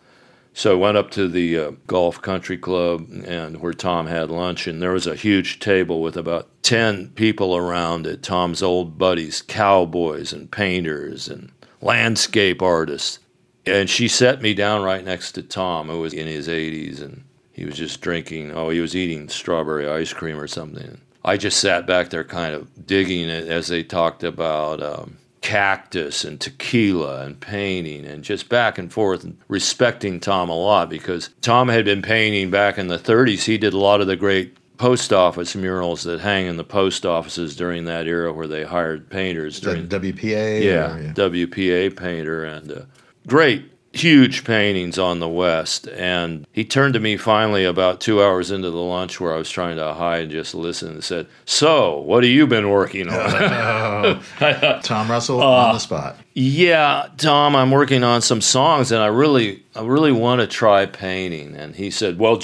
So 0.52 0.72
I 0.72 0.74
went 0.74 0.96
up 0.96 1.12
to 1.12 1.28
the 1.28 1.56
uh, 1.56 1.70
Golf 1.86 2.20
Country 2.20 2.58
Club 2.58 3.06
and 3.24 3.60
where 3.60 3.72
Tom 3.72 4.06
had 4.06 4.30
lunch, 4.30 4.66
and 4.66 4.82
there 4.82 4.92
was 4.92 5.06
a 5.06 5.14
huge 5.14 5.60
table 5.60 6.02
with 6.02 6.16
about 6.16 6.48
10 6.64 7.10
people 7.10 7.56
around 7.56 8.06
it 8.06 8.22
Tom's 8.22 8.62
old 8.62 8.98
buddies, 8.98 9.40
cowboys 9.40 10.32
and 10.32 10.50
painters 10.50 11.28
and 11.28 11.52
landscape 11.80 12.60
artists. 12.60 13.20
And 13.64 13.88
she 13.88 14.08
set 14.08 14.42
me 14.42 14.52
down 14.52 14.82
right 14.82 15.04
next 15.04 15.32
to 15.32 15.42
Tom, 15.42 15.88
who 15.88 16.00
was 16.00 16.12
in 16.12 16.26
his 16.26 16.48
80s, 16.48 17.00
and 17.00 17.24
he 17.52 17.64
was 17.64 17.76
just 17.76 18.00
drinking, 18.00 18.50
oh, 18.50 18.70
he 18.70 18.80
was 18.80 18.96
eating 18.96 19.28
strawberry 19.28 19.88
ice 19.88 20.12
cream 20.12 20.40
or 20.40 20.48
something. 20.48 21.00
I 21.28 21.36
just 21.36 21.60
sat 21.60 21.86
back 21.86 22.10
there 22.10 22.24
kind 22.24 22.54
of 22.54 22.86
digging 22.86 23.28
it 23.28 23.48
as 23.48 23.68
they 23.68 23.82
talked 23.82 24.24
about. 24.24 24.82
Um, 24.82 25.18
cactus 25.40 26.24
and 26.24 26.40
tequila 26.40 27.24
and 27.24 27.40
painting 27.40 28.04
and 28.04 28.24
just 28.24 28.48
back 28.48 28.76
and 28.76 28.92
forth 28.92 29.22
and 29.22 29.38
respecting 29.46 30.18
Tom 30.20 30.50
a 30.50 30.54
lot 30.54 30.90
because 30.90 31.30
Tom 31.40 31.68
had 31.68 31.84
been 31.84 32.02
painting 32.02 32.50
back 32.50 32.76
in 32.76 32.88
the 32.88 32.98
30s. 32.98 33.44
He 33.44 33.56
did 33.56 33.72
a 33.72 33.78
lot 33.78 34.00
of 34.00 34.08
the 34.08 34.16
great 34.16 34.56
post 34.78 35.12
office 35.12 35.54
murals 35.54 36.02
that 36.02 36.20
hang 36.20 36.46
in 36.46 36.56
the 36.56 36.64
post 36.64 37.06
offices 37.06 37.56
during 37.56 37.84
that 37.84 38.06
era 38.06 38.32
where 38.32 38.46
they 38.46 38.64
hired 38.64 39.08
painters. 39.10 39.60
During, 39.60 39.88
WPA? 39.88 40.62
Yeah, 40.62 40.96
or, 40.96 41.02
yeah, 41.02 41.12
WPA 41.12 41.96
painter 41.96 42.44
and 42.44 42.72
uh, 42.72 42.80
great 43.26 43.70
huge 43.92 44.44
paintings 44.44 44.98
on 44.98 45.18
the 45.18 45.28
west 45.28 45.88
and 45.88 46.46
he 46.52 46.62
turned 46.64 46.92
to 46.92 47.00
me 47.00 47.16
finally 47.16 47.64
about 47.64 48.00
two 48.00 48.22
hours 48.22 48.50
into 48.50 48.70
the 48.70 48.76
lunch 48.76 49.18
where 49.18 49.34
i 49.34 49.38
was 49.38 49.50
trying 49.50 49.76
to 49.76 49.94
hide 49.94 50.24
and 50.24 50.30
just 50.30 50.54
listen 50.54 50.90
and 50.90 51.04
said 51.04 51.26
so 51.46 51.98
what 52.00 52.22
have 52.22 52.30
you 52.30 52.46
been 52.46 52.68
working 52.68 53.08
on? 53.08 54.22
Tom 54.82 55.10
Russell 55.10 55.40
uh, 55.40 55.46
on 55.46 55.74
the 55.74 55.80
spot. 55.80 56.16
yeah 56.34 57.08
tom 57.16 57.56
i'm 57.56 57.70
working 57.70 58.04
on 58.04 58.20
some 58.20 58.42
songs 58.42 58.92
and 58.92 59.02
i 59.02 59.06
really 59.06 59.62
i 59.74 59.82
really 59.82 60.12
want 60.12 60.40
to 60.40 60.46
try 60.46 60.84
painting. 60.84 61.56
And 61.56 61.74
he 61.74 61.90
said 61.90 62.18
well 62.18 62.40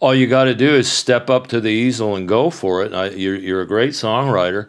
all 0.00 0.14
you 0.14 0.26
got 0.26 0.44
to 0.44 0.54
do 0.54 0.74
is 0.74 0.90
step 0.90 1.30
up 1.30 1.46
to 1.48 1.60
the 1.60 1.68
easel 1.68 2.16
and 2.16 2.26
go 2.26 2.50
for 2.50 2.82
it. 2.84 2.92
I, 2.92 3.10
you're, 3.10 3.36
you're 3.36 3.60
a 3.60 3.66
great 3.68 3.90
songwriter 3.90 4.68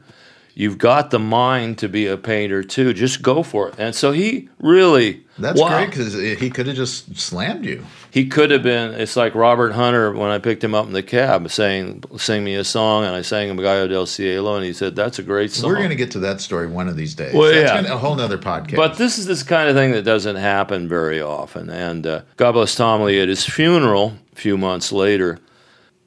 you've 0.55 0.77
got 0.77 1.09
the 1.11 1.19
mind 1.19 1.77
to 1.79 1.89
be 1.89 2.05
a 2.07 2.15
painter 2.17 2.63
too 2.63 2.93
just 2.93 3.21
go 3.21 3.41
for 3.43 3.69
it 3.69 3.75
and 3.77 3.95
so 3.95 4.11
he 4.11 4.47
really 4.59 5.23
That's 5.39 5.59
wow. 5.59 5.69
great 5.69 5.89
because 5.89 6.13
he 6.13 6.49
could 6.49 6.67
have 6.67 6.75
just 6.75 7.15
slammed 7.17 7.65
you. 7.65 7.83
he 8.11 8.27
could 8.27 8.51
have 8.51 8.61
been 8.61 8.91
it's 8.93 9.15
like 9.15 9.33
robert 9.33 9.71
hunter 9.71 10.11
when 10.11 10.29
i 10.29 10.37
picked 10.37 10.63
him 10.63 10.75
up 10.75 10.85
in 10.85 10.93
the 10.93 11.01
cab 11.03 11.49
saying 11.49 12.03
sing 12.17 12.43
me 12.43 12.55
a 12.55 12.63
song 12.63 13.03
and 13.03 13.15
i 13.15 13.21
sang 13.23 13.49
him 13.49 13.57
gallo 13.57 13.87
del 13.87 14.05
cielo 14.05 14.55
and 14.55 14.63
he 14.65 14.73
said 14.73 14.95
that's 14.95 15.17
a 15.19 15.23
great 15.23 15.51
song 15.51 15.69
We're 15.71 15.77
going 15.77 15.89
to 15.89 15.95
get 15.95 16.11
to 16.11 16.19
that 16.19 16.39
story 16.39 16.67
one 16.67 16.87
of 16.87 16.95
these 16.97 17.15
days. 17.15 17.33
Well, 17.33 17.51
That's 17.51 17.71
yeah. 17.71 17.81
gonna- 17.81 17.95
a 17.95 17.97
whole 17.97 18.15
nother 18.15 18.37
podcast. 18.37 18.75
but 18.75 18.97
this 18.97 19.17
is 19.17 19.25
this 19.25 19.41
kind 19.43 19.69
of 19.69 19.75
thing 19.75 19.91
that 19.93 20.03
doesn't 20.03 20.35
happen 20.35 20.87
very 20.87 21.19
often 21.21 21.69
and 21.69 22.05
uh, 22.05 22.21
god 22.37 22.51
bless 22.51 22.75
tom 22.75 23.01
lea 23.01 23.21
at 23.21 23.27
his 23.27 23.43
funeral 23.45 24.13
a 24.31 24.35
few 24.35 24.57
months 24.57 24.91
later 24.91 25.39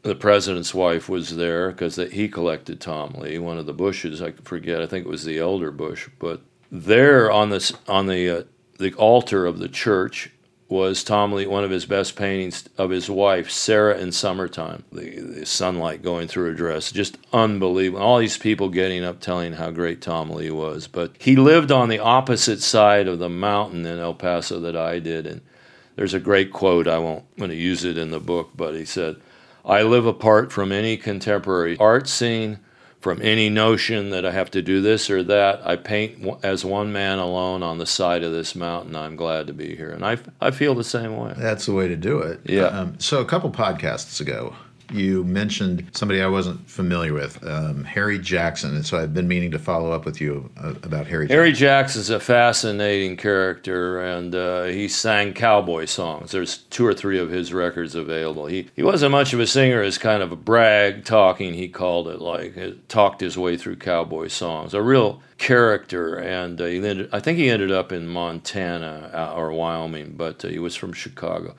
the 0.07 0.15
president's 0.15 0.73
wife 0.73 1.09
was 1.09 1.37
there 1.37 1.71
because 1.71 1.97
he 1.97 2.29
collected 2.29 2.81
tom 2.81 3.15
lea 3.19 3.39
one 3.39 3.59
of 3.59 3.67
the 3.67 3.73
bushes 3.73 4.23
i 4.23 4.31
forget 4.31 4.81
i 4.81 4.87
think 4.87 5.05
it 5.05 5.09
was 5.09 5.25
the 5.25 5.39
elder 5.39 5.71
bush 5.71 6.09
but 6.19 6.41
there 6.71 7.31
on 7.31 7.51
this 7.51 7.73
on 7.89 8.07
the 8.07 8.31
uh, 8.31 8.43
the 8.79 8.93
altar 8.95 9.47
of 9.47 9.59
the 9.59 9.69
church 9.69 10.31
was 10.69 11.05
Tom 11.05 11.33
Lea, 11.33 11.47
one 11.47 11.63
of 11.63 11.71
his 11.71 11.87
best 11.87 12.17
paintings 12.17 12.69
of 12.77 12.91
his 12.91 13.09
wife, 13.09 13.51
Sarah 13.51 13.99
in 13.99 14.11
summertime. 14.11 14.83
The, 14.91 15.21
the 15.21 15.47
sunlight 15.47 16.03
going 16.03 16.27
through 16.27 16.47
her 16.47 16.55
dress, 16.55 16.91
just 16.91 17.19
unbelievable. 17.33 18.03
All 18.03 18.19
these 18.19 18.37
people 18.37 18.69
getting 18.69 19.05
up 19.05 19.21
telling 19.21 19.53
how 19.53 19.71
great 19.71 20.01
Tom 20.01 20.31
Lea 20.31 20.51
was. 20.51 20.89
But 20.89 21.13
he 21.21 21.37
lived 21.37 21.71
on 21.71 21.89
the 21.89 22.01
opposite 22.01 22.61
side 22.63 23.07
of 23.07 23.21
the 23.21 23.29
mountain 23.29 23.87
in 23.87 23.99
El 24.01 24.15
Paso 24.15 24.59
that 24.61 24.77
I 24.77 24.99
did. 24.99 25.27
And 25.27 25.41
there's 25.95 26.15
a 26.15 26.21
great 26.21 26.53
quote, 26.53 26.89
I 26.89 26.99
won't 26.99 27.37
going 27.37 27.51
to 27.51 27.57
use 27.57 27.85
it 27.85 27.97
in 27.97 28.11
the 28.11 28.21
book, 28.21 28.51
but 28.57 28.75
he 28.75 28.85
said, 28.85 29.17
I 29.67 29.83
live 29.83 30.07
apart 30.07 30.53
from 30.53 30.71
any 30.71 30.97
contemporary 30.97 31.77
art 31.79 32.09
scene, 32.09 32.61
from 33.01 33.21
any 33.21 33.51
notion 33.51 34.11
that 34.11 34.25
I 34.25 34.31
have 34.31 34.51
to 34.53 34.63
do 34.63 34.81
this 34.81 35.11
or 35.11 35.25
that. 35.25 35.67
I 35.67 35.75
paint 35.75 36.25
as 36.43 36.65
one 36.65 36.93
man 36.93 37.19
alone 37.19 37.65
on 37.65 37.79
the 37.79 37.87
side 37.87 38.23
of 38.23 38.33
this 38.33 38.55
mountain. 38.55 38.95
I'm 38.95 39.17
glad 39.17 39.49
to 39.49 39.53
be 39.53 39.75
here. 39.75 39.91
And 39.91 40.07
I, 40.07 40.19
I 40.41 40.53
feel 40.53 40.75
the 40.75 40.85
same 40.85 41.17
way. 41.17 41.35
That's 41.37 41.67
the 41.67 41.73
way 41.73 41.89
to 41.89 41.97
do 41.97 42.21
it. 42.21 42.41
Yeah. 42.45 42.67
Um, 42.67 42.99
so 43.01 43.21
a 43.21 43.25
couple 43.25 43.51
podcasts 43.51 44.21
ago, 44.21 44.55
you 44.91 45.25
mentioned 45.25 45.91
somebody 45.93 46.23
I 46.23 46.27
wasn't 46.29 46.69
familiar 46.69 47.13
with, 47.13 47.43
um, 47.47 47.85
Harry 47.85 48.19
Jackson, 48.19 48.75
and 48.75 48.87
so 48.87 48.99
I've 48.99 49.15
been 49.15 49.29
meaning 49.29 49.51
to 49.51 49.59
follow 49.59 49.93
up 49.93 50.05
with 50.05 50.21
you 50.21 50.51
uh, 50.63 50.75
about 50.83 51.07
Harry. 51.07 51.27
Jackson. 51.27 51.37
Harry 51.37 51.53
Jacks 51.53 51.97
is 51.97 52.11
a 52.11 52.21
fascinating 52.21 53.17
character, 53.17 54.01
and 54.01 54.35
uh, 54.35 54.65
he 54.65 54.89
sang 54.89 55.33
cowboy 55.33 55.87
songs. 55.87 56.33
There's 56.33 56.59
two 56.59 56.87
or 56.87 56.95
three 56.95 57.19
of 57.19 57.31
his 57.31 57.53
records 57.53 57.95
available. 57.95 58.47
He 58.47 58.69
he 58.75 58.83
wasn't 58.83 59.13
much 59.13 59.33
of 59.33 59.41
a 59.41 59.47
singer, 59.47 59.83
as 59.83 59.99
kind 59.99 60.23
of 60.23 60.33
a 60.33 60.37
brag 60.37 61.05
talking. 61.05 61.55
He 61.55 61.69
called 61.69 62.09
it 62.09 62.21
like 62.21 62.57
it 62.57 62.89
talked 62.89 63.21
his 63.21 63.37
way 63.37 63.57
through 63.57 63.77
cowboy 63.77 64.29
songs. 64.29 64.75
A 64.75 64.83
real 64.83 65.23
character, 65.39 66.17
and 66.17 66.61
uh, 66.61 66.65
he 66.65 66.77
ended, 66.77 67.09
I 67.13 67.21
think 67.21 67.39
he 67.39 67.51
ended 67.51 67.71
up 67.71 67.93
in 67.93 68.07
Montana 68.07 69.11
uh, 69.13 69.35
or 69.37 69.53
Wyoming, 69.53 70.15
but 70.17 70.45
uh, 70.45 70.49
he 70.49 70.59
was 70.59 70.75
from 70.77 70.93
Chicago. 70.93 71.55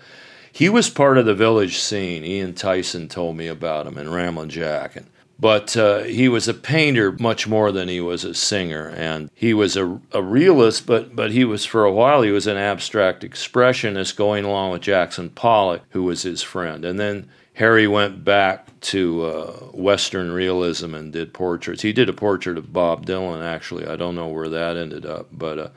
He 0.58 0.70
was 0.70 0.90
part 0.90 1.20
of 1.20 1.28
the 1.28 1.36
village 1.36 1.78
scene. 1.78 2.24
Ian 2.24 2.56
Tyson 2.56 3.08
told 3.10 3.38
me 3.38 3.46
about 3.46 3.86
him 3.86 3.96
in 3.96 4.12
Ramblin' 4.12 4.50
Jack. 4.50 4.96
And, 4.96 5.06
but 5.40 5.78
uh, 5.78 6.00
he 6.00 6.28
was 6.28 6.48
a 6.48 6.54
painter 6.56 7.12
much 7.12 7.48
more 7.48 7.72
than 7.72 7.88
he 7.88 8.02
was 8.02 8.24
a 8.24 8.34
singer. 8.34 8.90
And 8.90 9.30
he 9.36 9.54
was 9.54 9.78
a, 9.78 10.02
a 10.14 10.24
realist, 10.24 10.88
but, 10.88 11.16
but 11.16 11.30
he 11.30 11.46
was, 11.46 11.64
for 11.64 11.84
a 11.84 11.92
while, 11.92 12.24
he 12.24 12.32
was 12.32 12.48
an 12.48 12.58
abstract 12.58 13.22
expressionist 13.22 14.16
going 14.16 14.46
along 14.46 14.72
with 14.72 14.82
Jackson 14.82 15.30
Pollock, 15.30 15.84
who 15.90 16.02
was 16.02 16.24
his 16.24 16.42
friend. 16.42 16.84
And 16.84 17.00
then 17.00 17.30
Harry 17.54 17.88
went 17.88 18.26
back 18.26 18.80
to 18.80 19.26
uh, 19.26 19.52
Western 19.74 20.32
realism 20.32 20.96
and 20.96 21.14
did 21.14 21.36
portraits. 21.36 21.84
He 21.84 21.94
did 21.94 22.10
a 22.10 22.14
portrait 22.14 22.58
of 22.58 22.74
Bob 22.74 23.06
Dylan, 23.06 23.44
actually. 23.44 23.86
I 23.86 23.96
don't 23.96 24.16
know 24.16 24.30
where 24.30 24.50
that 24.50 24.76
ended 24.76 25.06
up, 25.06 25.28
but 25.32 25.60
uh, 25.60 25.70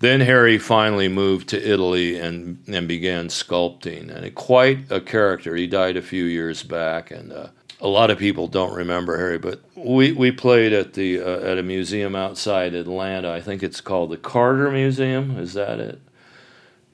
then 0.00 0.20
Harry 0.20 0.58
finally 0.58 1.08
moved 1.08 1.48
to 1.50 1.72
Italy 1.72 2.18
and, 2.18 2.62
and 2.66 2.86
began 2.86 3.28
sculpting, 3.28 4.10
and 4.14 4.34
quite 4.34 4.90
a 4.90 5.00
character. 5.00 5.54
He 5.54 5.66
died 5.66 5.96
a 5.96 6.02
few 6.02 6.24
years 6.24 6.62
back, 6.62 7.10
and 7.10 7.32
uh, 7.32 7.48
a 7.80 7.88
lot 7.88 8.10
of 8.10 8.18
people 8.18 8.46
don't 8.46 8.74
remember 8.74 9.16
Harry. 9.16 9.38
But 9.38 9.60
we, 9.74 10.12
we 10.12 10.32
played 10.32 10.72
at 10.72 10.94
the 10.94 11.20
uh, 11.20 11.40
at 11.40 11.58
a 11.58 11.62
museum 11.62 12.14
outside 12.14 12.74
Atlanta. 12.74 13.30
I 13.32 13.40
think 13.40 13.62
it's 13.62 13.80
called 13.80 14.10
the 14.10 14.16
Carter 14.16 14.70
Museum. 14.70 15.38
Is 15.38 15.54
that 15.54 15.80
it? 15.80 16.00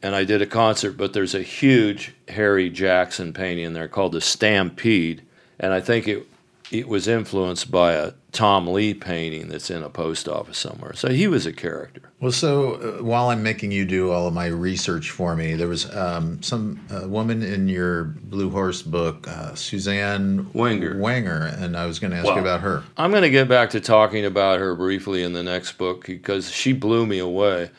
And 0.02 0.14
I 0.14 0.24
did 0.24 0.40
a 0.40 0.46
concert, 0.46 0.92
but 0.92 1.12
there's 1.12 1.34
a 1.34 1.42
huge 1.42 2.14
Harry 2.28 2.70
Jackson 2.70 3.32
painting 3.32 3.66
in 3.66 3.72
there 3.74 3.88
called 3.88 4.12
the 4.12 4.20
Stampede, 4.20 5.22
and 5.58 5.74
I 5.74 5.80
think 5.80 6.08
it 6.08 6.26
it 6.70 6.88
was 6.88 7.08
influenced 7.08 7.70
by 7.70 7.92
a 7.92 8.12
Tom 8.30 8.68
Lea 8.68 8.94
painting 8.94 9.48
that's 9.48 9.70
in 9.70 9.82
a 9.82 9.90
post 9.90 10.28
office 10.28 10.58
somewhere. 10.58 10.92
So 10.94 11.08
he 11.08 11.26
was 11.26 11.44
a 11.44 11.52
character. 11.52 12.12
Well, 12.20 12.30
so 12.30 12.74
uh, 12.74 13.02
while 13.02 13.30
I'm 13.30 13.42
making 13.42 13.72
you 13.72 13.84
do 13.84 14.12
all 14.12 14.28
of 14.28 14.34
my 14.34 14.46
research 14.46 15.10
for 15.10 15.34
me, 15.34 15.54
there 15.54 15.66
was 15.66 15.92
um, 15.94 16.40
some 16.42 16.80
uh, 16.90 17.08
woman 17.08 17.42
in 17.42 17.66
your 17.66 18.04
Blue 18.04 18.50
Horse 18.50 18.82
book, 18.82 19.26
uh, 19.26 19.54
Susanne 19.56 20.48
Wenger. 20.52 20.96
Wenger, 20.98 21.52
and 21.58 21.76
I 21.76 21.86
was 21.86 21.98
going 21.98 22.12
to 22.12 22.18
ask 22.18 22.26
Well, 22.26 22.36
you 22.36 22.40
about 22.42 22.60
her. 22.60 22.84
I'm 22.96 23.10
going 23.10 23.22
to 23.24 23.30
get 23.30 23.48
back 23.48 23.70
to 23.70 23.80
talking 23.80 24.24
about 24.24 24.60
her 24.60 24.76
briefly 24.76 25.24
in 25.24 25.32
the 25.32 25.42
next 25.42 25.72
book 25.72 26.06
because 26.06 26.52
she 26.52 26.72
blew 26.72 27.04
me 27.04 27.18
away. 27.18 27.70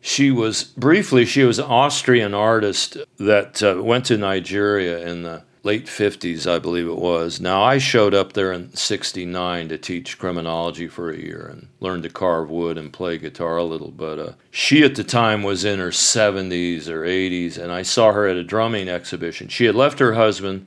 She 0.00 0.30
was 0.30 0.64
briefly 0.64 1.24
she 1.24 1.44
was 1.44 1.58
an 1.58 1.66
Austrian 1.66 2.34
artist 2.34 2.98
that 3.18 3.62
uh, 3.62 3.80
went 3.82 4.04
to 4.06 4.18
Nigeria 4.18 5.06
in 5.06 5.22
the 5.22 5.44
late 5.64 5.86
50s, 5.86 6.48
I 6.50 6.58
believe 6.58 6.86
it 6.86 6.96
was. 6.96 7.40
Now 7.40 7.62
I 7.62 7.78
showed 7.78 8.14
up 8.14 8.34
there 8.34 8.52
in 8.52 8.74
69 8.74 9.68
to 9.70 9.78
teach 9.78 10.18
criminology 10.18 10.86
for 10.86 11.10
a 11.10 11.18
year 11.18 11.48
and 11.50 11.68
learned 11.80 12.04
to 12.04 12.10
carve 12.10 12.50
wood 12.50 12.78
and 12.78 12.92
play 12.92 13.18
guitar 13.18 13.56
a 13.56 13.64
little, 13.64 13.90
but 13.90 14.18
uh, 14.18 14.32
she 14.50 14.84
at 14.84 14.94
the 14.94 15.04
time 15.04 15.42
was 15.42 15.64
in 15.64 15.78
her 15.80 15.88
70s 15.88 16.88
or 16.88 17.02
80s 17.02 17.58
and 17.58 17.72
I 17.72 17.82
saw 17.82 18.12
her 18.12 18.28
at 18.28 18.36
a 18.36 18.44
drumming 18.44 18.88
exhibition. 18.88 19.48
She 19.48 19.64
had 19.64 19.74
left 19.74 19.98
her 19.98 20.12
husband 20.12 20.66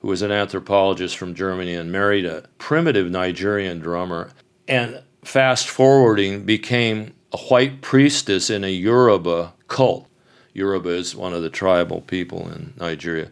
who 0.00 0.08
was 0.08 0.20
an 0.20 0.30
anthropologist 0.30 1.16
from 1.16 1.34
Germany 1.34 1.74
and 1.74 1.90
married 1.90 2.26
a 2.26 2.44
primitive 2.58 3.10
Nigerian 3.10 3.78
drummer. 3.78 4.30
And 4.68 5.02
fast 5.24 5.68
forwarding, 5.68 6.44
became 6.44 7.14
a 7.32 7.38
white 7.38 7.80
priestess 7.80 8.50
in 8.50 8.64
a 8.64 8.68
Yoruba 8.70 9.54
cult. 9.68 10.06
Yoruba 10.52 10.90
is 10.90 11.16
one 11.16 11.32
of 11.32 11.42
the 11.42 11.50
tribal 11.50 12.02
people 12.02 12.48
in 12.50 12.74
Nigeria. 12.78 13.30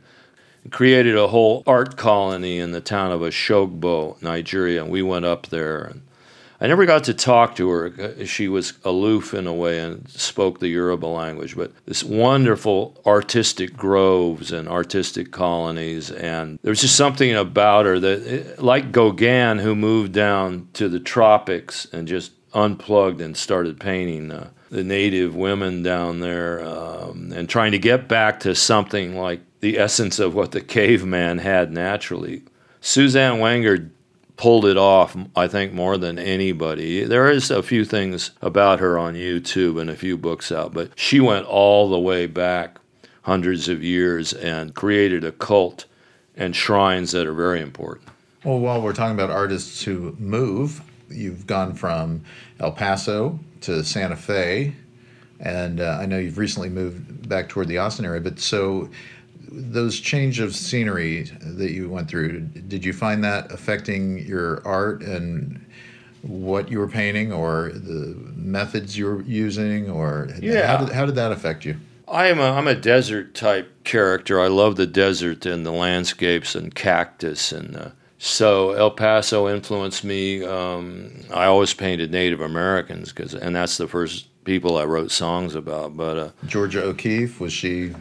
Created 0.70 1.16
a 1.16 1.28
whole 1.28 1.62
art 1.66 1.96
colony 1.96 2.58
in 2.58 2.72
the 2.72 2.80
town 2.80 3.10
of 3.10 3.20
Oshogbo, 3.20 4.20
Nigeria, 4.22 4.82
and 4.82 4.92
we 4.92 5.02
went 5.02 5.24
up 5.24 5.48
there. 5.48 5.82
And 5.82 6.02
I 6.60 6.68
never 6.68 6.86
got 6.86 7.02
to 7.04 7.14
talk 7.14 7.56
to 7.56 7.68
her. 7.70 8.24
She 8.24 8.46
was 8.46 8.74
aloof 8.84 9.34
in 9.34 9.48
a 9.48 9.52
way 9.52 9.80
and 9.80 10.08
spoke 10.08 10.60
the 10.60 10.68
Yoruba 10.68 11.06
language, 11.06 11.56
but 11.56 11.72
this 11.86 12.04
wonderful 12.04 13.00
artistic 13.04 13.76
groves 13.76 14.52
and 14.52 14.68
artistic 14.68 15.32
colonies. 15.32 16.12
And 16.12 16.60
there 16.62 16.70
was 16.70 16.80
just 16.80 16.94
something 16.94 17.34
about 17.34 17.86
her 17.86 17.98
that, 17.98 18.22
eh, 18.24 18.54
like 18.58 18.92
Gauguin, 18.92 19.58
who 19.58 19.74
moved 19.74 20.12
down 20.12 20.68
to 20.74 20.88
the 20.88 21.00
tropics 21.00 21.88
and 21.92 22.06
just 22.06 22.30
unplugged 22.54 23.20
and 23.20 23.36
started 23.36 23.80
painting. 23.80 24.30
Uh, 24.30 24.50
the 24.70 24.82
native 24.84 25.36
women 25.36 25.82
down 25.82 26.20
there 26.20 26.64
um, 26.64 27.30
and 27.36 27.46
trying 27.46 27.72
to 27.72 27.78
get 27.78 28.08
back 28.08 28.40
to 28.40 28.54
something 28.54 29.14
like 29.14 29.40
the 29.62 29.78
essence 29.78 30.18
of 30.18 30.34
what 30.34 30.50
the 30.50 30.60
caveman 30.60 31.38
had 31.38 31.72
naturally. 31.72 32.42
Susanne 32.80 33.38
Wenger 33.38 33.90
pulled 34.36 34.66
it 34.66 34.76
off, 34.76 35.16
I 35.36 35.46
think, 35.46 35.72
more 35.72 35.96
than 35.96 36.18
anybody. 36.18 37.04
There 37.04 37.30
is 37.30 37.50
a 37.50 37.62
few 37.62 37.84
things 37.84 38.32
about 38.42 38.80
her 38.80 38.98
on 38.98 39.14
YouTube 39.14 39.80
and 39.80 39.88
a 39.88 39.94
few 39.94 40.18
books 40.18 40.50
out, 40.50 40.74
but 40.74 40.90
she 40.96 41.20
went 41.20 41.46
all 41.46 41.88
the 41.88 41.98
way 41.98 42.26
back 42.26 42.78
hundreds 43.22 43.68
of 43.68 43.84
years 43.84 44.32
and 44.32 44.74
created 44.74 45.22
a 45.24 45.30
cult 45.30 45.86
and 46.36 46.56
shrines 46.56 47.12
that 47.12 47.26
are 47.26 47.32
very 47.32 47.60
important. 47.60 48.08
Well, 48.44 48.58
while 48.58 48.82
we're 48.82 48.92
talking 48.92 49.14
about 49.14 49.30
artists 49.30 49.84
who 49.84 50.16
move, 50.18 50.82
you've 51.08 51.46
gone 51.46 51.74
from 51.74 52.24
El 52.58 52.72
Paso 52.72 53.38
to 53.60 53.84
Santa 53.84 54.16
Fe, 54.16 54.74
and 55.38 55.80
uh, 55.80 55.98
I 56.00 56.06
know 56.06 56.18
you've 56.18 56.38
recently 56.38 56.68
moved 56.68 57.28
back 57.28 57.48
toward 57.48 57.68
the 57.68 57.78
Austin 57.78 58.04
area. 58.04 58.20
But 58.20 58.40
so 58.40 58.88
those 59.52 60.00
change 60.00 60.40
of 60.40 60.54
scenery 60.54 61.24
that 61.40 61.70
you 61.72 61.88
went 61.88 62.08
through, 62.08 62.40
did 62.40 62.84
you 62.84 62.92
find 62.92 63.22
that 63.24 63.52
affecting 63.52 64.18
your 64.26 64.66
art 64.66 65.02
and 65.02 65.64
what 66.22 66.70
you 66.70 66.78
were 66.78 66.88
painting, 66.88 67.32
or 67.32 67.70
the 67.74 68.14
methods 68.36 68.96
you 68.96 69.06
were 69.06 69.22
using, 69.22 69.90
or 69.90 70.28
yeah. 70.40 70.66
how 70.66 70.84
did, 70.84 70.94
how 70.94 71.04
did 71.04 71.16
that 71.16 71.32
affect 71.32 71.64
you? 71.64 71.76
I 72.06 72.26
am 72.26 72.38
a, 72.38 72.50
I'm 72.50 72.68
a 72.68 72.74
desert 72.74 73.34
type 73.34 73.84
character. 73.84 74.40
I 74.40 74.46
love 74.46 74.76
the 74.76 74.86
desert 74.86 75.46
and 75.46 75.66
the 75.66 75.72
landscapes 75.72 76.54
and 76.54 76.74
cactus 76.74 77.52
and. 77.52 77.76
Uh, 77.76 77.90
so 78.24 78.70
El 78.70 78.92
Paso 78.92 79.48
influenced 79.48 80.04
me. 80.04 80.44
Um, 80.44 81.24
I 81.34 81.46
always 81.46 81.74
painted 81.74 82.12
Native 82.12 82.40
Americans 82.40 83.12
because, 83.12 83.34
and 83.34 83.56
that's 83.56 83.78
the 83.78 83.88
first 83.88 84.28
people 84.44 84.76
I 84.78 84.84
wrote 84.84 85.10
songs 85.10 85.56
about. 85.56 85.96
But 85.96 86.16
uh, 86.16 86.30
Georgia 86.46 86.84
O'Keeffe 86.84 87.40
was 87.40 87.52
she? 87.52 87.92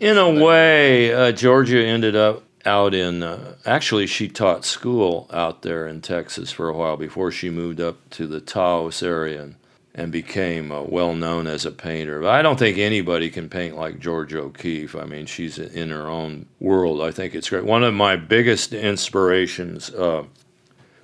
In 0.00 0.18
a 0.18 0.30
way, 0.30 1.12
uh, 1.12 1.32
Georgia 1.32 1.84
ended 1.84 2.16
up 2.16 2.42
out 2.64 2.94
in. 2.94 3.22
Uh, 3.22 3.56
actually, 3.64 4.06
she 4.06 4.28
taught 4.28 4.64
school 4.64 5.28
out 5.32 5.62
there 5.62 5.86
in 5.86 6.00
Texas 6.00 6.50
for 6.50 6.68
a 6.68 6.74
while 6.74 6.96
before 6.96 7.30
she 7.30 7.50
moved 7.50 7.80
up 7.80 8.08
to 8.10 8.26
the 8.26 8.40
Taos 8.40 9.02
area. 9.02 9.42
And, 9.42 9.54
and 9.94 10.10
became 10.10 10.72
uh, 10.72 10.82
well 10.82 11.14
known 11.14 11.46
as 11.46 11.64
a 11.64 11.70
painter. 11.70 12.20
But 12.20 12.30
I 12.30 12.42
don't 12.42 12.58
think 12.58 12.78
anybody 12.78 13.30
can 13.30 13.48
paint 13.48 13.76
like 13.76 14.00
Georgia 14.00 14.40
O'Keeffe. 14.40 14.96
I 14.96 15.04
mean, 15.04 15.26
she's 15.26 15.56
in 15.56 15.90
her 15.90 16.08
own 16.08 16.46
world. 16.58 17.00
I 17.00 17.12
think 17.12 17.34
it's 17.34 17.48
great. 17.48 17.64
One 17.64 17.84
of 17.84 17.94
my 17.94 18.16
biggest 18.16 18.72
inspirations, 18.72 19.90
uh, 19.90 20.24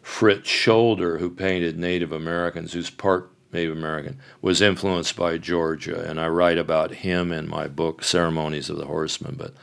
Fritz 0.03 0.51
Scholder, 0.51 1.21
who 1.21 1.31
painted 1.31 1.79
Native 1.79 2.11
Americans, 2.11 2.73
who's 2.73 2.91
part 2.91 3.30
Native 3.52 3.76
American, 3.76 4.19
was 4.40 4.61
influenced 4.61 5.16
by 5.16 5.38
Georgia, 5.38 6.09
and 6.09 6.21
I 6.21 6.28
write 6.28 6.59
about 6.59 6.92
him 6.92 7.33
in 7.33 7.49
my 7.49 7.66
book 7.69 8.04
Ceremonies 8.04 8.71
of 8.71 8.76
the 8.76 8.87
Horseman. 8.87 9.35
But 9.37 9.54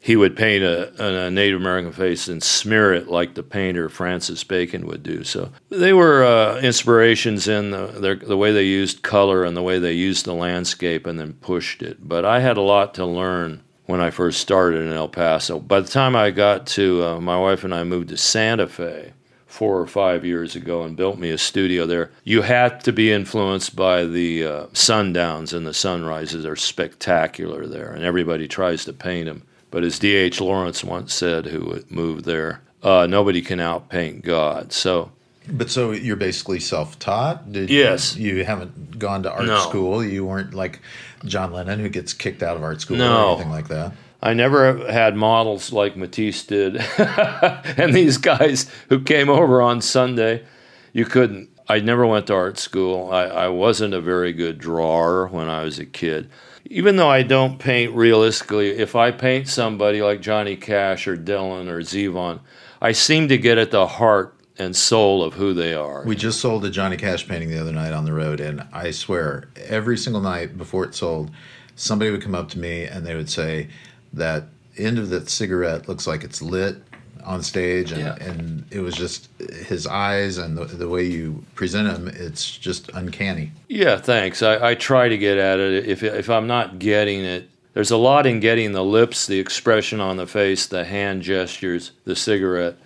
he 0.00 0.16
would 0.16 0.36
paint 0.36 0.62
a, 0.62 1.26
a, 1.26 1.30
Native 1.30 1.60
American 1.60 1.92
face 1.92 2.28
and 2.28 2.42
smear 2.42 2.92
it 2.94 3.08
like 3.08 3.34
the 3.34 3.42
painter 3.42 3.88
Francis 3.88 4.44
Bacon 4.44 4.86
would 4.86 5.02
do. 5.02 5.24
So 5.24 5.50
they 5.70 5.92
were 5.92 6.24
uh, 6.24 6.60
inspirations 6.60 7.48
in 7.48 7.70
the, 7.70 7.86
their, 7.86 8.16
the 8.16 8.36
way 8.36 8.52
they 8.52 8.64
used 8.64 9.02
color 9.02 9.44
and 9.44 9.56
the 9.56 9.62
way 9.62 9.78
they 9.78 9.92
used 9.94 10.24
the 10.24 10.34
landscape 10.34 11.06
and 11.06 11.18
then 11.18 11.34
pushed 11.34 11.82
it. 11.82 12.08
But 12.08 12.24
I 12.24 12.40
had 12.40 12.56
a 12.56 12.62
lot 12.62 12.94
to 12.94 13.06
learn 13.06 13.62
when 13.86 14.00
I 14.00 14.10
first 14.10 14.40
started 14.40 14.82
in 14.82 14.92
El 14.92 15.08
Paso. 15.08 15.58
By 15.58 15.80
the 15.80 15.88
time 15.88 16.14
I 16.14 16.30
got 16.30 16.66
to, 16.68 17.04
uh, 17.04 17.20
my 17.20 17.38
wife 17.38 17.64
and 17.64 17.74
I 17.74 17.84
moved 17.84 18.10
to 18.10 18.16
Santa 18.16 18.68
Fe 18.68 19.14
four 19.48 19.80
or 19.80 19.86
five 19.86 20.24
years 20.24 20.54
ago 20.54 20.82
and 20.82 20.96
built 20.96 21.18
me 21.18 21.30
a 21.30 21.38
studio 21.38 21.86
there. 21.86 22.10
You 22.22 22.42
had 22.42 22.84
to 22.84 22.92
be 22.92 23.10
influenced 23.10 23.74
by 23.74 24.04
the 24.04 24.44
uh, 24.44 24.66
sundowns 24.66 25.52
and 25.52 25.66
the 25.66 25.74
sunrises 25.74 26.46
are 26.46 26.54
spectacular 26.54 27.66
there, 27.66 27.90
and 27.90 28.04
everybody 28.04 28.46
tries 28.46 28.84
to 28.84 28.92
paint 28.92 29.26
them. 29.26 29.42
But 29.70 29.84
as 29.84 29.98
D.H. 29.98 30.40
Lawrence 30.40 30.84
once 30.84 31.12
said, 31.12 31.46
who 31.46 31.82
moved 31.88 32.24
there, 32.24 32.60
uh, 32.82 33.06
nobody 33.06 33.40
can 33.42 33.58
outpaint 33.58 34.22
God. 34.22 34.72
So. 34.72 35.10
But 35.50 35.70
so 35.70 35.92
you're 35.92 36.16
basically 36.16 36.60
self-taught. 36.60 37.50
Did 37.50 37.70
yes. 37.70 38.16
You, 38.16 38.36
you 38.36 38.44
haven't 38.44 38.98
gone 38.98 39.22
to 39.22 39.32
art 39.32 39.46
no. 39.46 39.58
school. 39.60 40.04
You 40.04 40.26
weren't 40.26 40.52
like 40.52 40.80
John 41.24 41.52
Lennon, 41.52 41.80
who 41.80 41.88
gets 41.88 42.12
kicked 42.12 42.42
out 42.42 42.56
of 42.56 42.62
art 42.62 42.82
school 42.82 42.98
no. 42.98 43.28
or 43.28 43.32
anything 43.32 43.50
like 43.50 43.68
that. 43.68 43.92
I 44.20 44.34
never 44.34 44.90
had 44.90 45.14
models 45.14 45.72
like 45.72 45.96
Matisse 45.96 46.44
did, 46.44 46.76
and 46.98 47.94
these 47.94 48.18
guys 48.18 48.70
who 48.88 49.00
came 49.00 49.28
over 49.28 49.62
on 49.62 49.80
Sunday. 49.80 50.44
You 50.92 51.04
couldn't. 51.04 51.50
I 51.68 51.80
never 51.80 52.06
went 52.06 52.26
to 52.28 52.34
art 52.34 52.58
school. 52.58 53.12
I, 53.12 53.24
I 53.24 53.48
wasn't 53.48 53.94
a 53.94 54.00
very 54.00 54.32
good 54.32 54.58
drawer 54.58 55.28
when 55.28 55.48
I 55.48 55.62
was 55.62 55.78
a 55.78 55.84
kid 55.84 56.30
even 56.70 56.96
though 56.96 57.08
I 57.08 57.22
don't 57.22 57.58
paint 57.58 57.94
realistically, 57.94 58.70
if 58.70 58.94
I 58.94 59.10
paint 59.10 59.48
somebody 59.48 60.02
like 60.02 60.20
Johnny 60.20 60.56
Cash 60.56 61.08
or 61.08 61.16
Dylan 61.16 61.68
or 61.68 61.80
Zevon, 61.80 62.40
I 62.80 62.92
seem 62.92 63.28
to 63.28 63.38
get 63.38 63.58
at 63.58 63.70
the 63.70 63.86
heart 63.86 64.34
and 64.58 64.76
soul 64.76 65.22
of 65.22 65.34
who 65.34 65.54
they 65.54 65.72
are. 65.72 66.04
We 66.04 66.16
just 66.16 66.40
sold 66.40 66.64
a 66.64 66.70
Johnny 66.70 66.96
Cash 66.96 67.26
painting 67.26 67.48
the 67.48 67.60
other 67.60 67.72
night 67.72 67.92
on 67.92 68.04
the 68.04 68.12
road, 68.12 68.40
and 68.40 68.66
I 68.72 68.90
swear, 68.90 69.48
every 69.56 69.96
single 69.96 70.20
night 70.20 70.58
before 70.58 70.84
it 70.84 70.94
sold, 70.94 71.30
somebody 71.74 72.10
would 72.10 72.22
come 72.22 72.34
up 72.34 72.48
to 72.50 72.58
me 72.58 72.84
and 72.84 73.06
they 73.06 73.14
would 73.14 73.30
say 73.30 73.68
that 74.12 74.44
end 74.76 74.98
of 74.98 75.10
that 75.10 75.28
cigarette 75.28 75.88
looks 75.88 76.06
like 76.06 76.24
it's 76.24 76.40
lit 76.40 76.76
on 77.24 77.42
stage, 77.42 77.92
and, 77.92 78.00
yeah. 78.00 78.16
and 78.20 78.64
it 78.70 78.80
was 78.80 78.94
just 78.94 79.28
his 79.38 79.86
eyes 79.86 80.38
and 80.38 80.56
the, 80.56 80.64
the 80.64 80.88
way 80.88 81.04
you 81.04 81.44
present 81.54 81.88
him. 81.88 82.08
It's 82.08 82.56
just 82.56 82.88
uncanny. 82.94 83.52
Yeah, 83.68 83.98
thanks. 83.98 84.42
I, 84.42 84.70
I 84.70 84.74
try 84.74 85.08
to 85.08 85.18
get 85.18 85.36
at 85.36 85.58
it. 85.58 85.86
If 85.86 86.02
if 86.02 86.30
I'm 86.30 86.46
not 86.46 86.78
getting 86.78 87.24
it, 87.24 87.50
there's 87.74 87.90
a 87.90 87.96
lot 87.96 88.26
in 88.26 88.40
getting 88.40 88.72
the 88.72 88.84
lips, 88.84 89.26
the 89.26 89.38
expression 89.38 90.00
on 90.00 90.16
the 90.16 90.26
face, 90.26 90.66
the 90.66 90.84
hand 90.84 91.22
gestures, 91.22 91.92
the 92.04 92.16
cigarette, 92.16 92.76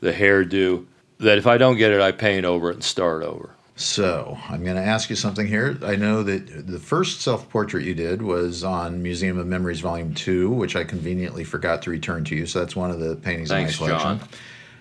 the 0.00 0.12
hairdo. 0.12 0.86
That 1.18 1.36
if 1.36 1.46
I 1.46 1.58
don't 1.58 1.76
get 1.76 1.90
it, 1.92 2.00
I 2.00 2.12
paint 2.12 2.46
over 2.46 2.70
it 2.70 2.74
and 2.74 2.84
start 2.84 3.22
over. 3.22 3.50
So 3.80 4.36
I'm 4.50 4.62
going 4.62 4.76
to 4.76 4.82
ask 4.82 5.08
you 5.08 5.16
something 5.16 5.46
here. 5.46 5.78
I 5.82 5.96
know 5.96 6.22
that 6.22 6.66
the 6.66 6.78
first 6.78 7.22
self-portrait 7.22 7.82
you 7.82 7.94
did 7.94 8.20
was 8.20 8.62
on 8.62 9.02
Museum 9.02 9.38
of 9.38 9.46
Memories 9.46 9.80
Volume 9.80 10.12
Two, 10.12 10.50
which 10.50 10.76
I 10.76 10.84
conveniently 10.84 11.44
forgot 11.44 11.80
to 11.82 11.90
return 11.90 12.22
to 12.24 12.36
you. 12.36 12.44
So 12.44 12.58
that's 12.58 12.76
one 12.76 12.90
of 12.90 13.00
the 13.00 13.16
paintings 13.16 13.48
Thanks, 13.48 13.80
in 13.80 13.86
my 13.86 13.88
collection. 13.98 14.18
John. 14.18 14.28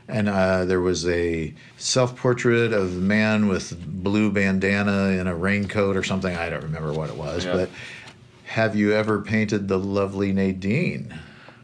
And 0.09 0.27
uh, 0.27 0.65
there 0.65 0.81
was 0.81 1.07
a 1.07 1.53
self-portrait 1.77 2.73
of 2.73 2.91
a 2.91 2.99
man 2.99 3.47
with 3.47 4.03
blue 4.03 4.31
bandana 4.31 5.17
in 5.19 5.27
a 5.27 5.35
raincoat 5.35 5.95
or 5.95 6.03
something. 6.03 6.35
I 6.35 6.49
don't 6.49 6.63
remember 6.63 6.91
what 6.91 7.09
it 7.09 7.15
was, 7.15 7.45
Yeah. 7.45 7.53
but 7.53 7.69
have 8.45 8.75
you 8.75 8.91
ever 8.93 9.21
painted 9.21 9.69
the 9.69 9.79
lovely 9.79 10.33
Nadine? 10.33 11.17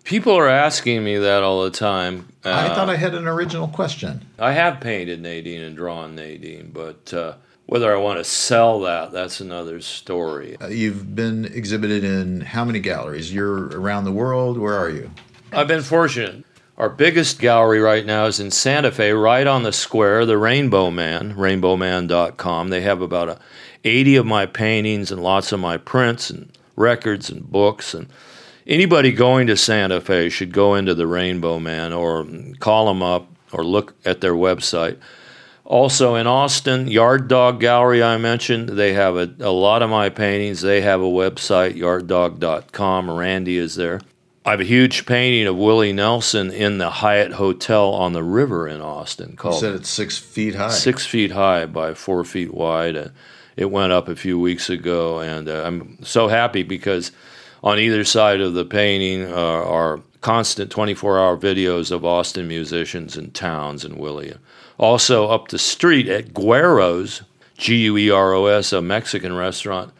People 0.05 0.33
are 0.37 0.47
asking 0.47 1.03
me 1.03 1.17
that 1.17 1.41
all 1.43 1.63
the 1.63 1.71
time. 1.71 2.27
I 2.43 2.67
Uh, 2.67 2.75
thought 2.75 2.89
I 2.89 2.95
had 2.95 3.15
an 3.15 3.27
original 3.27 3.67
question. 3.67 4.21
I 4.37 4.51
have 4.53 4.79
painted 4.79 5.19
Nadine 5.21 5.61
and 5.61 5.75
drawn 5.75 6.15
Nadine, 6.15 6.69
but 6.71 7.11
uh, 7.13 7.33
whether 7.65 7.91
I 7.91 7.97
want 7.99 8.19
to 8.19 8.23
sell 8.23 8.79
that, 8.81 9.11
that's 9.11 9.41
another 9.41 9.81
story. 9.81 10.57
Uh, 10.61 10.67
you've 10.67 11.15
been 11.15 11.45
exhibited 11.45 12.03
in 12.03 12.41
how 12.41 12.63
many 12.63 12.79
galleries? 12.79 13.33
You're 13.33 13.67
around 13.79 14.03
the 14.05 14.11
world. 14.11 14.59
Where 14.59 14.77
are 14.77 14.89
you? 14.91 15.09
I've 15.51 15.67
been 15.67 15.81
fortunate. 15.81 16.43
Our 16.77 16.89
biggest 16.89 17.39
gallery 17.39 17.79
right 17.79 18.05
now 18.05 18.25
is 18.25 18.39
in 18.39 18.51
Santa 18.51 18.91
Fe, 18.91 19.11
right 19.13 19.47
on 19.47 19.63
the 19.63 19.71
square, 19.71 20.25
the 20.25 20.37
Rainbow 20.37 20.91
Man, 20.91 21.33
rainbowman.com. 21.33 22.67
They 22.69 22.81
have 22.81 23.01
about 23.01 23.29
a, 23.29 23.39
80 23.83 24.17
of 24.17 24.25
my 24.25 24.45
paintings 24.45 25.09
and 25.11 25.23
lots 25.23 25.51
of 25.51 25.59
my 25.59 25.77
prints 25.77 26.29
and 26.29 26.51
records 26.75 27.29
and 27.29 27.49
books. 27.49 27.93
And 27.93 28.07
anybody 28.67 29.11
going 29.11 29.47
to 29.47 29.57
Santa 29.57 30.01
Fe 30.01 30.29
should 30.29 30.51
go 30.53 30.75
into 30.75 30.93
the 30.95 31.07
Rainbow 31.07 31.59
Man 31.59 31.93
or 31.93 32.27
call 32.59 32.87
them 32.87 33.03
up 33.03 33.27
or 33.51 33.63
look 33.63 33.95
at 34.05 34.21
their 34.21 34.33
website. 34.33 34.97
Also 35.63 36.13
in 36.13 36.27
Austin, 36.27 36.87
Yard 36.87 37.27
Dog 37.27 37.59
Gallery, 37.59 38.03
I 38.03 38.17
mentioned, 38.17 38.69
they 38.69 38.93
have 38.93 39.15
a, 39.15 39.33
a 39.39 39.49
lot 39.49 39.81
of 39.81 39.89
my 39.89 40.09
paintings. 40.09 40.61
They 40.61 40.81
have 40.81 41.01
a 41.01 41.05
website, 41.05 41.75
yarddog.com. 41.75 43.09
Randy 43.09 43.57
is 43.57 43.75
there. 43.75 44.01
I 44.45 44.51
have 44.51 44.59
a 44.59 44.65
huge 44.65 45.07
painting 45.07 45.47
of 45.47 45.57
Willie 45.57 45.91
Nelson 45.91 46.51
in 46.51 46.77
the 46.77 46.91
Hyatt 46.91 47.33
Hotel 47.33 47.89
on 47.93 48.13
the 48.13 48.21
river 48.21 48.67
in 48.67 48.79
Austin 48.79 49.31
You 49.31 49.37
called 49.37 49.59
said 49.59 49.73
it's 49.73 49.89
six 49.89 50.19
feet 50.19 50.53
high. 50.53 50.69
six 50.69 51.03
feet 51.03 51.31
high 51.31 51.65
by 51.65 51.95
four 51.95 52.23
feet 52.23 52.53
wide. 52.53 53.11
It 53.57 53.71
went 53.71 53.91
up 53.91 54.07
a 54.07 54.15
few 54.15 54.39
weeks 54.39 54.69
ago, 54.69 55.19
and 55.19 55.49
uh, 55.49 55.63
I'm 55.65 55.97
so 56.03 56.27
happy 56.27 56.61
because 56.61 57.11
on 57.65 57.79
either 57.79 58.05
side 58.05 58.39
of 58.39 58.53
the 58.53 58.63
painting 58.63 59.25
uh, 59.25 59.35
are 59.35 59.99
constant 60.21 60.71
24 60.71 61.19
hour 61.19 61.35
videos 61.35 61.91
of 61.91 62.05
Austin 62.05 62.47
musicians 62.47 63.17
and 63.17 63.33
towns 63.33 63.83
and 63.83 63.97
Willie. 63.97 64.33
Also, 64.77 65.27
up 65.27 65.47
the 65.49 65.57
street 65.57 66.07
at 66.07 66.33
Guero's, 66.33 67.23
G 67.57 67.77
U 67.85 67.97
E 67.97 68.09
R 68.11 68.33
O 68.33 68.45
S, 68.45 68.71
a 68.71 68.81
Mexican 68.81 69.35
restaurant, 69.35 69.91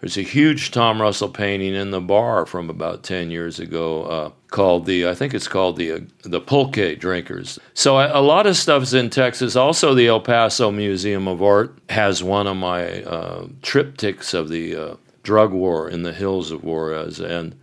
There's 0.00 0.18
a 0.18 0.22
huge 0.22 0.72
Tom 0.72 1.00
Russell 1.00 1.28
painting 1.28 1.74
in 1.74 1.90
the 1.90 2.00
bar 2.00 2.44
from 2.44 2.68
about 2.68 3.02
10 3.02 3.30
years 3.30 3.58
ago 3.58 4.02
uh, 4.04 4.30
called 4.48 4.84
the, 4.86 5.08
I 5.08 5.14
think 5.14 5.32
it's 5.32 5.48
called 5.48 5.76
the, 5.76 5.92
uh, 5.92 6.00
the 6.22 6.40
Pulque 6.40 6.98
Drinkers. 6.98 7.58
So 7.74 7.98
a, 7.98 8.18
a 8.18 8.20
lot 8.20 8.46
of 8.46 8.56
stuff's 8.56 8.92
in 8.92 9.08
Texas. 9.08 9.56
Also, 9.56 9.94
the 9.94 10.08
El 10.08 10.20
Paso 10.20 10.70
Museum 10.70 11.28
of 11.28 11.42
Art 11.42 11.78
has 11.88 12.22
one 12.22 12.46
of 12.46 12.56
my 12.56 13.02
uh, 13.04 13.46
triptychs 13.62 14.34
of 14.34 14.48
the 14.48 14.76
uh, 14.76 14.96
drug 15.26 15.52
war 15.52 15.90
in 15.90 16.04
the 16.04 16.12
hills 16.12 16.52
of 16.52 16.62
Juarez. 16.62 17.18
And 17.18 17.58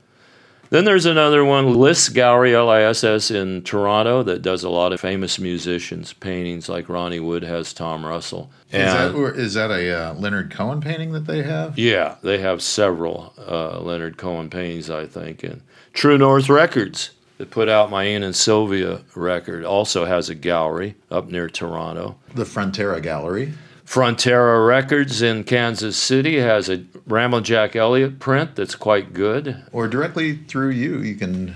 then 0.70 0.84
there's 0.84 1.06
another 1.06 1.46
one, 1.46 1.76
Liss 1.76 2.10
Gallery, 2.10 2.54
L 2.54 2.70
I 2.70 2.82
S 2.82 3.04
S, 3.04 3.32
in 3.32 3.62
Toronto, 3.62 4.22
that 4.24 4.42
does 4.42 4.64
a 4.64 4.70
lot 4.70 4.92
of 4.92 5.00
famous 5.00 5.40
musicians' 5.40 6.12
paintings, 6.14 6.68
like 6.68 6.90
Ronnie 6.90 7.22
Wood 7.22 7.44
has 7.44 7.74
Tom 7.74 8.06
Russell. 8.06 8.52
Is 8.72 8.92
that, 8.92 9.16
or 9.16 9.32
is 9.32 9.54
that 9.54 9.72
a 9.72 9.92
uh, 9.92 10.14
Leonard 10.16 10.52
Cohen 10.52 10.82
painting 10.82 11.14
that 11.14 11.26
they 11.26 11.44
have? 11.44 11.80
Yeah, 11.80 12.16
they 12.22 12.40
have 12.40 12.62
several 12.62 13.34
uh, 13.38 13.80
Leonard 13.80 14.18
Cohen 14.18 14.50
paintings, 14.50 14.90
I 14.90 15.06
think. 15.06 15.44
And 15.44 15.62
True 15.94 16.18
North 16.18 16.50
Records, 16.50 17.12
that 17.38 17.52
put 17.52 17.70
out 17.70 17.92
my 17.92 18.08
Ian 18.08 18.24
and 18.24 18.36
Sylvia 18.36 19.02
record, 19.16 19.64
also 19.64 20.06
has 20.06 20.28
a 20.28 20.36
gallery 20.36 20.96
up 21.10 21.30
near 21.30 21.50
Toronto. 21.50 22.18
The 22.36 22.46
Frontera 22.46 23.02
Gallery. 23.02 23.54
Frontera 23.94 24.68
Records 24.68 25.22
in 25.22 25.44
Kansas 25.44 25.96
City 25.96 26.40
has 26.40 26.68
a 26.68 26.84
Ramblin' 27.06 27.44
Jack 27.44 27.76
Elliott 27.76 28.18
print 28.18 28.56
that's 28.56 28.74
quite 28.74 29.14
good. 29.14 29.64
Or 29.72 29.88
directly 29.88 30.36
through 30.36 30.72
you, 30.72 30.98
you 30.98 31.14
can 31.14 31.54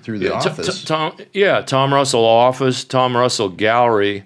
through 0.00 0.20
the 0.20 0.26
yeah, 0.26 0.34
office. 0.34 0.82
T- 0.82 0.86
Tom, 0.86 1.16
yeah, 1.32 1.62
Tom 1.62 1.92
Russell 1.92 2.24
office, 2.24 2.84
Tom 2.84 3.16
Russell 3.16 3.48
Gallery 3.48 4.22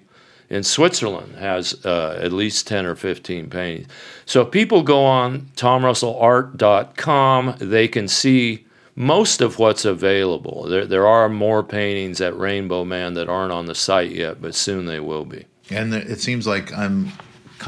in 0.47 0.61
Switzerland 0.61 1.37
has 1.37 1.83
uh, 1.83 2.19
at 2.21 2.31
least 2.31 2.67
10 2.67 2.85
or 2.85 2.93
15 2.93 3.49
paintings. 3.49 3.87
So 4.27 4.41
if 4.41 4.51
people 4.51 4.83
go 4.83 5.03
on 5.03 5.49
tomrussellart.com, 5.55 7.55
they 7.57 7.87
can 7.87 8.07
see 8.07 8.67
most 8.95 9.41
of 9.41 9.57
what's 9.57 9.85
available. 9.85 10.67
There, 10.69 10.85
there 10.85 11.07
are 11.07 11.29
more 11.29 11.63
paintings 11.63 12.21
at 12.21 12.37
Rainbow 12.37 12.85
Man 12.85 13.15
that 13.15 13.27
aren't 13.27 13.53
on 13.53 13.65
the 13.65 13.73
site 13.73 14.11
yet, 14.11 14.39
but 14.39 14.53
soon 14.53 14.85
they 14.85 14.99
will 14.99 15.25
be. 15.25 15.45
And 15.71 15.95
it 15.95 16.21
seems 16.21 16.45
like 16.45 16.71
I'm 16.71 17.11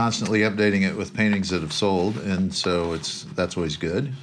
constantly 0.01 0.41
updating 0.41 0.87
it 0.87 0.95
with 0.95 1.11
paintings 1.15 1.49
that 1.49 1.61
have 1.61 1.73
sold, 1.73 2.17
and 2.17 2.53
so 2.53 2.93
it's 2.93 3.23
that's 3.35 3.57
always 3.57 3.77
good. 3.77 4.13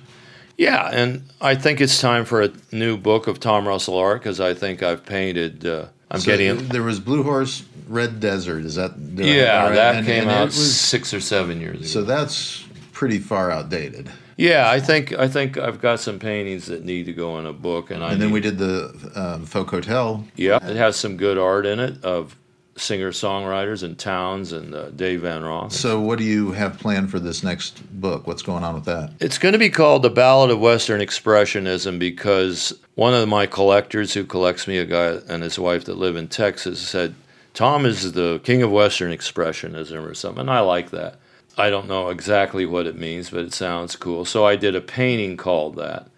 Yeah, 0.57 0.89
and 0.93 1.25
I 1.41 1.57
think 1.57 1.81
it's 1.81 2.01
time 2.01 2.25
for 2.25 2.43
a 2.43 2.53
new 2.71 2.97
book 2.97 3.27
of 3.27 3.41
Tom 3.41 3.67
Russell 3.67 3.99
art 3.99 4.21
because 4.21 4.39
I 4.41 4.55
think 4.55 4.85
I've 4.85 5.05
painted. 5.05 5.67
Uh, 5.67 5.87
I'm 6.13 6.21
So 6.21 6.27
getting. 6.27 6.69
There 6.69 6.85
was 6.85 7.01
Blue 7.01 7.25
Horse 7.25 7.65
Red 7.89 8.21
Desert. 8.21 8.65
Is 8.65 8.77
that? 8.77 8.93
Yeah, 9.17 9.65
right? 9.65 9.75
that 9.75 9.97
And- 9.97 10.07
came 10.07 10.23
and 10.23 10.31
out 10.31 10.47
was- 10.47 10.77
six 10.77 11.13
or 11.13 11.19
seven 11.21 11.61
years 11.61 11.79
ago. 11.79 11.87
so 11.87 12.03
that's 12.05 12.63
pretty 12.93 13.19
far 13.19 13.51
outdated. 13.51 14.09
yeah, 14.37 14.71
I 14.71 14.79
think 14.79 15.13
I 15.13 15.27
think 15.27 15.59
I've 15.59 15.81
got 15.81 15.99
some 15.99 16.21
paintings 16.21 16.67
that 16.67 16.85
need 16.85 17.07
to 17.07 17.13
go 17.13 17.37
in 17.41 17.47
a 17.47 17.53
book, 17.53 17.91
and 17.91 18.05
I 18.05 18.13
And 18.13 18.21
then 18.23 18.29
need- 18.29 18.35
we 18.35 18.41
did 18.41 18.59
the 18.59 18.95
um, 19.17 19.45
Folk 19.45 19.71
Hotel. 19.73 20.25
Yeah, 20.37 20.59
it 20.65 20.77
has 20.77 20.95
some 20.95 21.17
good 21.17 21.37
art 21.37 21.67
in 21.67 21.81
it 21.81 22.05
of 22.05 22.37
singer 22.77 23.11
songwriters 23.11 23.83
and 23.83 23.97
Townes 23.99 24.53
and 24.53 24.75
uh, 24.75 24.91
Dave 24.91 25.23
Van 25.23 25.43
Ronk. 25.43 25.73
So 25.73 26.01
what 26.01 26.19
do 26.19 26.25
you 26.25 26.53
have 26.53 26.79
planned 26.79 27.11
for 27.11 27.21
this 27.21 27.43
next 27.43 27.83
book? 28.01 28.27
What's 28.27 28.43
going 28.43 28.65
on 28.65 28.75
with 28.75 28.85
that? 28.85 29.13
It's 29.21 29.39
going 29.39 29.53
to 29.53 29.59
be 29.59 29.71
called 29.71 30.03
The 30.03 30.11
Ballad 30.11 30.51
of 30.51 30.61
Western 30.61 31.01
Expressionism 31.01 31.99
because 31.99 32.73
one 32.95 33.15
of 33.15 33.29
my 33.29 33.47
collectors 33.47 34.15
who 34.15 34.25
collects 34.25 34.67
me, 34.67 34.79
a 34.79 34.85
guy 34.85 35.19
and 35.29 35.43
his 35.43 35.59
wife 35.59 35.85
that 35.85 35.99
live 35.99 36.17
in 36.17 36.29
Texas, 36.29 36.81
said, 36.81 37.15
Tom 37.53 37.87
is 37.87 38.13
the 38.13 38.41
king 38.43 38.63
of 38.63 38.71
Western 38.73 39.13
Expressionism 39.13 40.09
or 40.09 40.15
something. 40.15 40.41
And 40.41 40.51
I 40.51 40.61
like 40.61 40.91
that. 40.91 41.19
I 41.57 41.71
don't 41.71 41.87
know 41.87 42.09
exactly 42.09 42.67
what 42.67 42.87
it 42.87 42.97
means, 42.97 43.31
but 43.31 43.41
it 43.41 43.55
sounds 43.55 43.95
cool. 43.95 44.25
So 44.25 44.45
I 44.45 44.57
did 44.57 44.75
a 44.75 44.81
painting 44.81 45.37
called 45.37 45.77
that. 45.77 46.09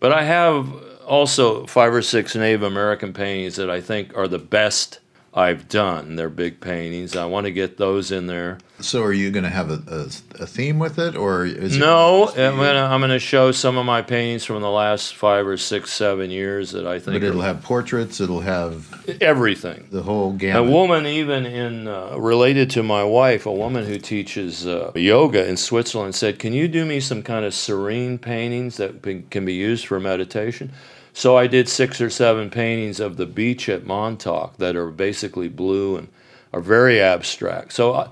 But 0.00 0.12
I 0.12 0.24
have 0.24 0.72
also 1.06 1.66
five 1.66 1.92
or 1.92 2.02
six 2.02 2.34
Native 2.34 2.62
American 2.62 3.12
paintings 3.12 3.56
that 3.56 3.68
I 3.68 3.80
think 3.80 4.16
are 4.16 4.28
the 4.28 4.38
best 4.38 5.00
I've 5.38 5.68
done. 5.68 6.16
They're 6.16 6.28
big 6.28 6.60
paintings. 6.60 7.14
I 7.14 7.24
want 7.26 7.44
to 7.44 7.52
get 7.52 7.76
those 7.76 8.10
in 8.10 8.26
there. 8.26 8.58
So 8.80 9.04
are 9.04 9.12
you 9.12 9.30
going 9.30 9.44
to 9.44 9.50
have 9.50 9.70
a, 9.70 9.80
a, 9.86 10.42
a 10.42 10.46
theme 10.46 10.80
with 10.80 10.98
it, 10.98 11.14
or 11.14 11.44
is 11.44 11.76
No, 11.78 12.26
just 12.26 12.38
I'm 12.38 12.58
I'm 12.58 13.00
gonna 13.00 13.20
show 13.20 13.52
some 13.52 13.76
of 13.76 13.86
my 13.86 14.02
paintings 14.02 14.44
from 14.44 14.62
the 14.62 14.70
last 14.70 15.14
five 15.14 15.46
or 15.46 15.56
six, 15.56 15.92
seven 15.92 16.30
years 16.32 16.72
that 16.72 16.88
I 16.88 16.98
think 16.98 17.20
But 17.20 17.22
it'll 17.22 17.40
are 17.42 17.54
have 17.54 17.62
portraits. 17.62 18.20
It'll 18.20 18.40
have 18.40 19.06
everything. 19.20 19.86
the 19.92 20.02
whole 20.02 20.32
gamut. 20.32 20.68
A 20.68 20.72
woman, 20.72 21.06
even 21.06 21.46
in 21.46 21.86
uh, 21.86 22.16
related 22.18 22.70
to 22.70 22.82
my 22.82 23.04
wife, 23.04 23.46
a 23.46 23.52
woman 23.52 23.86
who 23.86 23.98
teaches 23.98 24.66
uh, 24.66 24.90
yoga 24.96 25.46
in 25.48 25.56
Switzerland, 25.56 26.16
said, 26.16 26.40
"Can 26.40 26.52
you 26.52 26.66
do 26.66 26.84
me 26.84 26.98
some 26.98 27.22
kind 27.22 27.44
of 27.44 27.54
serene 27.54 28.18
paintings 28.18 28.76
that 28.78 29.02
can 29.30 29.44
be 29.44 29.54
used 29.54 29.86
for 29.86 30.00
meditation?" 30.00 30.72
So 31.18 31.36
I 31.36 31.48
did 31.48 31.68
six 31.68 32.00
or 32.00 32.10
seven 32.10 32.48
paintings 32.48 33.00
of 33.00 33.16
the 33.16 33.26
beach 33.26 33.68
at 33.68 33.84
Montauk 33.84 34.56
that 34.58 34.76
are 34.76 34.88
basically 34.92 35.48
blue 35.48 35.96
and 35.96 36.06
are 36.52 36.60
very 36.60 37.00
abstract. 37.00 37.72
So 37.72 37.92
I, 37.92 38.08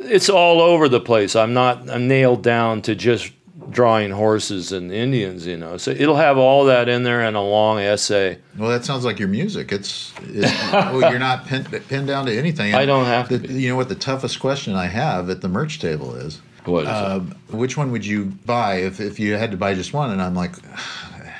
it's 0.00 0.28
all 0.28 0.60
over 0.60 0.88
the 0.88 1.00
place. 1.00 1.34
I'm 1.34 1.52
not 1.52 1.90
I'm 1.90 2.06
nailed 2.06 2.44
down 2.44 2.80
to 2.82 2.94
just 2.94 3.32
drawing 3.70 4.12
horses 4.12 4.70
and 4.70 4.92
Indians, 4.92 5.46
you 5.46 5.56
know. 5.56 5.78
So 5.78 5.90
it'll 5.90 6.14
have 6.14 6.38
all 6.38 6.66
that 6.66 6.88
in 6.88 7.02
there 7.02 7.22
and 7.22 7.36
a 7.36 7.40
long 7.40 7.80
essay. 7.80 8.38
Well, 8.56 8.70
that 8.70 8.84
sounds 8.84 9.04
like 9.04 9.18
your 9.18 9.26
music. 9.26 9.72
It's, 9.72 10.14
it's 10.22 10.72
well, 10.72 11.10
you're 11.10 11.18
not 11.18 11.46
pinned, 11.46 11.68
pinned 11.88 12.06
down 12.06 12.26
to 12.26 12.38
anything. 12.38 12.72
I 12.72 12.86
don't 12.86 13.06
have 13.06 13.28
to 13.30 13.38
be. 13.38 13.52
You 13.52 13.70
know 13.70 13.76
what 13.76 13.88
the 13.88 13.96
toughest 13.96 14.38
question 14.38 14.76
I 14.76 14.86
have 14.86 15.28
at 15.28 15.40
the 15.40 15.48
merch 15.48 15.80
table 15.80 16.14
is? 16.14 16.40
What 16.66 16.84
is? 16.84 16.88
Um, 16.88 17.34
which 17.50 17.76
one 17.76 17.90
would 17.90 18.06
you 18.06 18.26
buy 18.46 18.76
if, 18.76 19.00
if 19.00 19.18
you 19.18 19.34
had 19.34 19.50
to 19.50 19.56
buy 19.56 19.74
just 19.74 19.92
one? 19.92 20.12
And 20.12 20.22
I'm 20.22 20.36
like, 20.36 20.54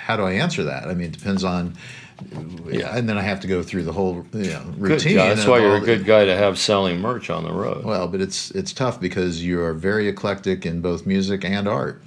how 0.05 0.19
do 0.19 0.23
I 0.25 0.33
answer 0.33 0.65
that? 0.65 0.85
I 0.85 0.93
mean, 0.93 1.07
it 1.07 1.13
depends 1.19 1.45
on. 1.45 1.77
Yeah. 2.71 2.95
And 2.95 3.09
then 3.09 3.17
I 3.17 3.23
have 3.23 3.41
to 3.41 3.47
go 3.47 3.63
through 3.63 3.85
the 3.85 3.93
whole 3.93 4.27
you 4.35 4.51
know, 4.51 4.63
routine. 4.77 5.17
That's 5.17 5.47
why 5.47 5.61
you're 5.61 5.77
a 5.77 5.81
the- 5.81 5.87
good 5.87 6.05
guy 6.05 6.27
to 6.27 6.37
have 6.37 6.59
selling 6.59 7.01
merch 7.01 7.31
on 7.31 7.43
the 7.43 7.53
road. 7.53 7.85
Well, 7.87 8.07
but 8.07 8.21
it's 8.21 8.51
it's 8.51 8.75
tough 8.75 9.01
because 9.01 9.43
you 9.43 9.63
are 9.63 9.73
very 9.73 10.07
eclectic 10.07 10.67
in 10.67 10.83
both 10.83 11.07
music 11.07 11.43
and 11.43 11.67
art. 11.67 12.03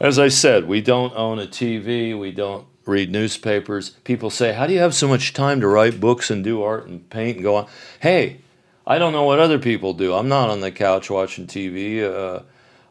As 0.00 0.16
I 0.18 0.28
said, 0.28 0.68
we 0.68 0.80
don't 0.80 1.12
own 1.16 1.40
a 1.40 1.46
TV. 1.46 2.18
We 2.18 2.30
don't 2.30 2.66
read 2.86 3.10
newspapers. 3.10 3.90
People 4.04 4.30
say, 4.30 4.52
"How 4.52 4.68
do 4.68 4.72
you 4.72 4.78
have 4.78 4.94
so 4.94 5.08
much 5.08 5.32
time 5.32 5.60
to 5.60 5.66
write 5.66 5.98
books 5.98 6.30
and 6.30 6.44
do 6.44 6.62
art 6.62 6.86
and 6.86 7.10
paint 7.10 7.38
and 7.38 7.42
go 7.42 7.56
on?" 7.56 7.66
Hey, 7.98 8.38
I 8.86 8.98
don't 8.98 9.12
know 9.12 9.24
what 9.24 9.40
other 9.40 9.58
people 9.58 9.92
do. 9.92 10.14
I'm 10.14 10.28
not 10.28 10.50
on 10.50 10.60
the 10.60 10.70
couch 10.70 11.10
watching 11.10 11.48
TV. 11.48 12.00
Uh, 12.02 12.42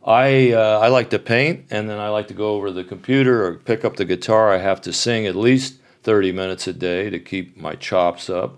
I 0.09 0.53
uh, 0.53 0.79
I 0.79 0.87
like 0.87 1.11
to 1.11 1.19
paint, 1.19 1.67
and 1.69 1.87
then 1.87 1.99
I 1.99 2.09
like 2.09 2.29
to 2.29 2.33
go 2.33 2.55
over 2.55 2.67
to 2.67 2.73
the 2.73 2.83
computer 2.83 3.45
or 3.45 3.53
pick 3.53 3.85
up 3.85 3.97
the 3.97 4.05
guitar. 4.05 4.51
I 4.51 4.57
have 4.57 4.81
to 4.81 4.91
sing 4.91 5.27
at 5.27 5.35
least 5.35 5.75
30 6.01 6.31
minutes 6.31 6.65
a 6.65 6.73
day 6.73 7.11
to 7.11 7.19
keep 7.19 7.55
my 7.55 7.75
chops 7.75 8.27
up. 8.27 8.57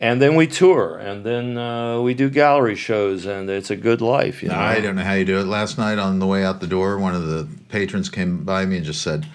And 0.00 0.20
then 0.20 0.34
we 0.34 0.46
tour, 0.46 0.98
and 0.98 1.24
then 1.24 1.56
uh, 1.56 2.00
we 2.02 2.12
do 2.12 2.28
gallery 2.28 2.74
shows, 2.74 3.24
and 3.24 3.48
it's 3.48 3.70
a 3.70 3.76
good 3.76 4.02
life. 4.02 4.42
You 4.42 4.50
know? 4.50 4.56
I 4.56 4.80
don't 4.80 4.96
know 4.96 5.04
how 5.04 5.14
you 5.14 5.24
do 5.24 5.38
it. 5.38 5.44
Last 5.44 5.78
night 5.78 5.98
on 5.98 6.18
the 6.18 6.26
way 6.26 6.44
out 6.44 6.60
the 6.60 6.66
door, 6.66 6.98
one 6.98 7.14
of 7.14 7.26
the 7.26 7.48
patrons 7.70 8.10
came 8.10 8.44
by 8.44 8.66
me 8.66 8.76
and 8.76 8.84
just 8.84 9.00
said, 9.00 9.26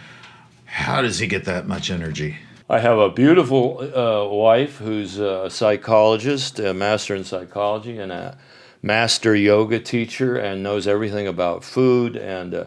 "How 0.65 1.01
does 1.01 1.17
he 1.17 1.25
get 1.25 1.45
that 1.45 1.67
much 1.67 1.89
energy?" 1.89 2.37
I 2.69 2.79
have 2.79 2.99
a 2.99 3.09
beautiful 3.09 3.79
uh, 3.79 4.27
wife 4.31 4.77
who's 4.77 5.17
a 5.17 5.49
psychologist, 5.49 6.59
a 6.59 6.75
master 6.75 7.15
in 7.15 7.23
psychology, 7.23 7.97
and 7.97 8.11
a 8.11 8.37
master 8.81 9.35
yoga 9.35 9.79
teacher, 9.79 10.37
and 10.37 10.63
knows 10.63 10.87
everything 10.87 11.27
about 11.27 11.63
food. 11.63 12.15
And 12.15 12.53
uh, 12.53 12.65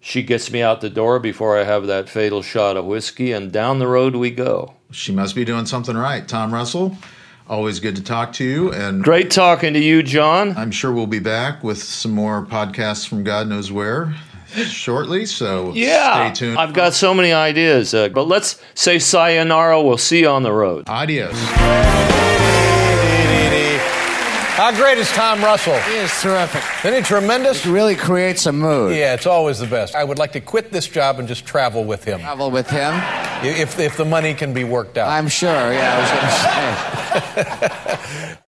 she 0.00 0.22
gets 0.22 0.50
me 0.50 0.62
out 0.62 0.80
the 0.80 0.90
door 0.90 1.18
before 1.18 1.58
I 1.58 1.64
have 1.64 1.86
that 1.86 2.08
fatal 2.08 2.42
shot 2.42 2.76
of 2.76 2.84
whiskey, 2.84 3.32
and 3.32 3.50
down 3.50 3.78
the 3.78 3.88
road 3.88 4.16
we 4.16 4.30
go. 4.30 4.74
She 4.90 5.12
must 5.12 5.34
be 5.34 5.44
doing 5.44 5.66
something 5.66 5.96
right. 5.96 6.26
Tom 6.26 6.54
Russell, 6.54 6.96
always 7.48 7.80
good 7.80 7.96
to 7.96 8.02
talk 8.02 8.32
to 8.34 8.44
you, 8.44 8.72
and 8.72 9.02
Great 9.02 9.30
talking 9.30 9.74
to 9.74 9.80
you, 9.80 10.02
John. 10.02 10.56
I'm 10.56 10.70
sure 10.70 10.92
we'll 10.92 11.06
be 11.06 11.18
back 11.18 11.64
with 11.64 11.82
some 11.82 12.12
more 12.12 12.46
podcasts 12.46 13.06
from 13.06 13.24
God 13.24 13.48
knows 13.48 13.72
where 13.72 14.14
shortly. 14.64 15.26
So 15.26 15.72
Yeah, 15.74 16.32
stay 16.32 16.46
tuned. 16.46 16.58
I've 16.58 16.72
got 16.72 16.94
so 16.94 17.12
many 17.12 17.32
ideas, 17.32 17.94
uh, 17.94 18.08
but 18.08 18.28
let's 18.28 18.62
say 18.74 18.98
sayonara. 18.98 19.82
We'll 19.82 19.98
see 19.98 20.20
you 20.20 20.28
on 20.28 20.42
the 20.42 20.52
road. 20.52 20.88
Adios. 20.88 22.15
How 24.56 24.74
great 24.74 24.96
is 24.96 25.10
Tom 25.10 25.42
Russell? 25.44 25.78
He 25.80 25.96
is 25.96 26.10
terrific. 26.22 26.62
Isn't 26.82 26.94
he 26.94 27.02
tremendous? 27.02 27.62
He 27.62 27.70
really 27.70 27.94
creates 27.94 28.46
a 28.46 28.52
mood. 28.52 28.96
Yeah, 28.96 29.12
it's 29.12 29.26
always 29.26 29.58
the 29.58 29.66
best. 29.66 29.94
I 29.94 30.02
would 30.02 30.18
like 30.18 30.32
to 30.32 30.40
quit 30.40 30.72
this 30.72 30.88
job 30.88 31.18
and 31.18 31.28
just 31.28 31.44
travel 31.44 31.84
with 31.84 32.04
him, 32.04 32.20
Travel 32.20 32.50
with 32.50 32.70
him. 32.70 32.94
if, 33.44 33.78
if 33.78 33.98
the 33.98 34.06
money 34.06 34.32
can 34.32 34.54
be 34.54 34.64
worked 34.64 34.96
out. 34.96 35.08
I'm 35.10 35.28
sure. 35.28 35.50
Yeah, 35.50 35.92
I 35.92 36.00
was 36.00 36.10
going 37.36 37.44
to 37.44 38.00
say. 38.00 38.22